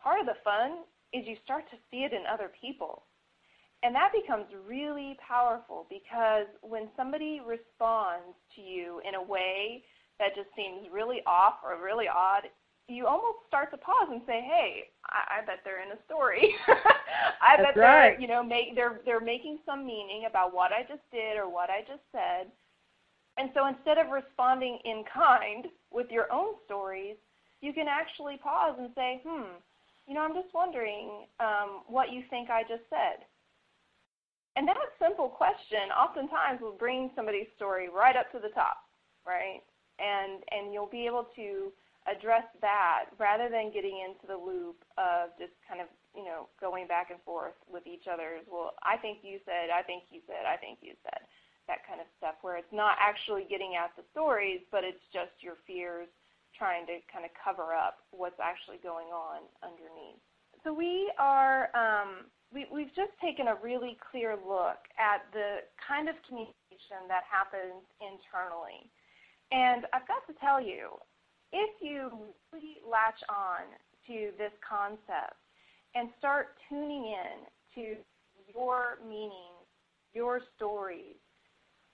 part 0.01 0.19
of 0.19 0.25
the 0.25 0.39
fun 0.43 0.83
is 1.13 1.27
you 1.27 1.35
start 1.43 1.65
to 1.71 1.77
see 1.89 2.03
it 2.03 2.13
in 2.13 2.23
other 2.31 2.51
people. 2.59 3.03
And 3.83 3.95
that 3.95 4.11
becomes 4.13 4.45
really 4.67 5.17
powerful 5.25 5.87
because 5.89 6.45
when 6.61 6.89
somebody 6.95 7.41
responds 7.41 8.37
to 8.55 8.61
you 8.61 9.01
in 9.07 9.15
a 9.15 9.23
way 9.23 9.83
that 10.19 10.35
just 10.35 10.49
seems 10.55 10.87
really 10.91 11.21
off 11.25 11.55
or 11.65 11.81
really 11.83 12.07
odd, 12.07 12.43
you 12.87 13.07
almost 13.07 13.39
start 13.47 13.71
to 13.71 13.77
pause 13.77 14.09
and 14.11 14.21
say, 14.27 14.41
"Hey, 14.41 14.89
I, 15.07 15.39
I 15.41 15.45
bet 15.45 15.59
they're 15.63 15.81
in 15.81 15.91
a 15.97 16.03
story. 16.05 16.53
I 17.41 17.57
That's 17.57 17.63
bet 17.63 17.75
they're, 17.75 18.19
you 18.19 18.27
know, 18.27 18.43
make 18.43 18.75
they're 18.75 19.01
they're 19.05 19.21
making 19.21 19.59
some 19.65 19.85
meaning 19.85 20.25
about 20.29 20.53
what 20.53 20.71
I 20.71 20.83
just 20.83 21.03
did 21.11 21.37
or 21.37 21.49
what 21.49 21.69
I 21.69 21.81
just 21.87 22.03
said." 22.11 22.51
And 23.37 23.49
so 23.53 23.67
instead 23.67 23.97
of 23.97 24.11
responding 24.11 24.79
in 24.83 25.03
kind 25.11 25.67
with 25.91 26.11
your 26.11 26.31
own 26.31 26.55
stories, 26.65 27.15
you 27.61 27.73
can 27.73 27.87
actually 27.87 28.37
pause 28.37 28.75
and 28.77 28.89
say, 28.95 29.21
"Hmm, 29.25 29.55
you 30.07 30.13
know, 30.13 30.21
I'm 30.21 30.33
just 30.33 30.53
wondering 30.53 31.27
um, 31.39 31.83
what 31.87 32.11
you 32.11 32.23
think 32.29 32.49
I 32.49 32.63
just 32.63 32.83
said." 32.89 33.25
And 34.55 34.67
that 34.67 34.77
simple 34.99 35.29
question 35.29 35.91
oftentimes 35.95 36.59
will 36.59 36.75
bring 36.75 37.11
somebody's 37.15 37.47
story 37.55 37.87
right 37.87 38.17
up 38.17 38.31
to 38.33 38.39
the 38.39 38.49
top, 38.49 38.83
right? 39.25 39.61
And 39.99 40.43
and 40.51 40.73
you'll 40.73 40.91
be 40.91 41.05
able 41.05 41.27
to 41.35 41.71
address 42.09 42.43
that 42.59 43.13
rather 43.19 43.47
than 43.47 43.71
getting 43.71 44.01
into 44.01 44.25
the 44.25 44.35
loop 44.35 44.81
of 44.97 45.29
just 45.37 45.53
kind 45.69 45.79
of 45.79 45.87
you 46.17 46.25
know 46.25 46.49
going 46.59 46.87
back 46.87 47.13
and 47.13 47.21
forth 47.23 47.55
with 47.71 47.85
each 47.87 48.11
other's. 48.11 48.43
Well, 48.51 48.73
I 48.83 48.97
think 48.97 49.19
you 49.23 49.39
said, 49.45 49.69
I 49.71 49.83
think 49.83 50.03
you 50.11 50.19
said, 50.27 50.43
I 50.43 50.57
think 50.57 50.79
you 50.81 50.97
said, 51.05 51.21
that 51.71 51.87
kind 51.87 52.03
of 52.03 52.07
stuff, 52.19 52.35
where 52.43 52.59
it's 52.59 52.75
not 52.75 52.99
actually 52.99 53.47
getting 53.47 53.79
at 53.79 53.95
the 53.95 54.03
stories, 54.11 54.59
but 54.67 54.83
it's 54.83 55.01
just 55.15 55.31
your 55.39 55.55
fears 55.63 56.11
trying 56.51 56.83
to 56.91 56.99
kind 57.07 57.23
of 57.23 57.31
cover 57.39 57.71
up 57.71 58.03
what's 58.11 58.37
actually 58.43 58.83
going 58.83 59.07
on 59.07 59.47
underneath. 59.63 60.19
So 60.67 60.75
we 60.75 61.07
are 61.15 61.71
um, 61.71 62.27
we, 62.51 62.67
we've 62.67 62.91
just 62.91 63.15
taken 63.23 63.47
a 63.47 63.55
really 63.63 63.95
clear 64.11 64.35
look 64.35 64.83
at 64.99 65.23
the 65.31 65.63
kind 65.79 66.11
of 66.11 66.15
communication 66.27 67.07
that 67.07 67.23
happens 67.23 67.87
internally. 68.03 68.91
And 69.51 69.87
I've 69.95 70.07
got 70.07 70.27
to 70.27 70.35
tell 70.39 70.59
you, 70.59 70.99
if 71.55 71.71
you 71.81 72.11
really 72.51 72.83
latch 72.83 73.19
on 73.31 73.71
to 74.07 74.35
this 74.37 74.51
concept 74.59 75.39
and 75.95 76.09
start 76.19 76.59
tuning 76.67 77.15
in 77.15 77.35
to 77.75 77.83
your 78.51 78.99
meaning, 79.07 79.55
your 80.13 80.41
stories, 80.55 81.19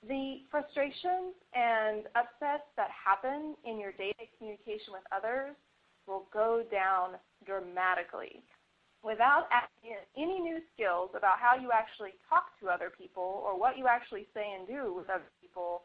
the 0.05 0.45
frustrations 0.51 1.33
and 1.55 2.05
upsets 2.13 2.69
that 2.77 2.89
happen 2.93 3.55
in 3.65 3.79
your 3.79 3.91
daily 3.93 4.29
communication 4.37 4.93
with 4.93 5.03
others 5.09 5.55
will 6.05 6.27
go 6.31 6.63
down 6.71 7.17
dramatically 7.45 8.43
without 9.03 9.47
any 10.15 10.39
new 10.39 10.59
skills 10.73 11.09
about 11.15 11.39
how 11.39 11.55
you 11.55 11.71
actually 11.71 12.13
talk 12.29 12.51
to 12.59 12.67
other 12.67 12.91
people 12.91 13.41
or 13.45 13.57
what 13.57 13.77
you 13.77 13.87
actually 13.87 14.27
say 14.33 14.55
and 14.57 14.67
do 14.67 14.93
with 14.93 15.09
other 15.09 15.29
people, 15.41 15.83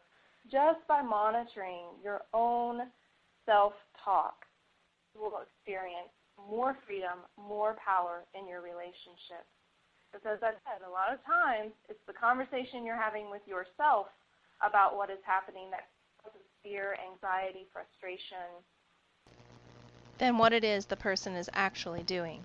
just 0.50 0.80
by 0.88 1.02
monitoring 1.02 1.94
your 2.02 2.22
own 2.34 2.90
self 3.46 3.72
talk, 4.04 4.44
you 5.14 5.20
will 5.20 5.42
experience 5.42 6.10
more 6.50 6.76
freedom, 6.86 7.22
more 7.36 7.76
power 7.78 8.24
in 8.34 8.48
your 8.48 8.60
relationship. 8.60 9.46
Because 10.12 10.38
as 10.38 10.42
I 10.42 10.52
said, 10.68 10.86
a 10.86 10.90
lot 10.90 11.12
of 11.12 11.24
times 11.24 11.72
it's 11.88 12.04
the 12.06 12.12
conversation 12.12 12.84
you're 12.84 12.96
having 12.96 13.30
with 13.30 13.42
yourself 13.48 14.08
about 14.60 14.96
what 14.96 15.10
is 15.10 15.18
happening 15.24 15.70
that 15.70 15.88
causes 16.22 16.42
fear, 16.62 16.96
anxiety, 17.10 17.66
frustration. 17.72 18.36
Than 20.18 20.38
what 20.38 20.52
it 20.52 20.64
is 20.64 20.86
the 20.86 20.96
person 20.96 21.34
is 21.34 21.50
actually 21.54 22.02
doing. 22.02 22.44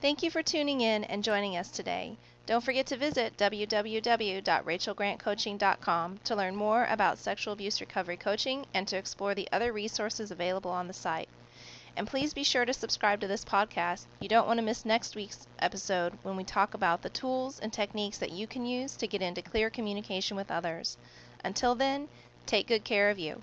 Thank 0.00 0.22
you 0.22 0.30
for 0.30 0.42
tuning 0.42 0.80
in 0.80 1.04
and 1.04 1.22
joining 1.22 1.56
us 1.56 1.70
today. 1.70 2.16
Don't 2.44 2.64
forget 2.64 2.86
to 2.86 2.96
visit 2.96 3.36
www.rachelgrantcoaching.com 3.36 6.18
to 6.24 6.36
learn 6.36 6.56
more 6.56 6.86
about 6.86 7.18
sexual 7.18 7.52
abuse 7.52 7.80
recovery 7.80 8.16
coaching 8.16 8.66
and 8.74 8.88
to 8.88 8.96
explore 8.96 9.34
the 9.34 9.48
other 9.52 9.72
resources 9.72 10.32
available 10.32 10.72
on 10.72 10.88
the 10.88 10.92
site. 10.92 11.28
And 11.96 12.06
please 12.06 12.32
be 12.32 12.42
sure 12.42 12.64
to 12.64 12.72
subscribe 12.72 13.20
to 13.20 13.26
this 13.26 13.44
podcast. 13.44 14.06
You 14.20 14.28
don't 14.28 14.46
want 14.46 14.58
to 14.58 14.64
miss 14.64 14.84
next 14.84 15.14
week's 15.14 15.46
episode 15.58 16.14
when 16.22 16.36
we 16.36 16.44
talk 16.44 16.74
about 16.74 17.02
the 17.02 17.10
tools 17.10 17.58
and 17.58 17.72
techniques 17.72 18.18
that 18.18 18.32
you 18.32 18.46
can 18.46 18.64
use 18.64 18.96
to 18.96 19.06
get 19.06 19.20
into 19.20 19.42
clear 19.42 19.68
communication 19.68 20.36
with 20.36 20.50
others. 20.50 20.96
Until 21.44 21.74
then, 21.74 22.08
take 22.46 22.66
good 22.66 22.84
care 22.84 23.10
of 23.10 23.18
you. 23.18 23.42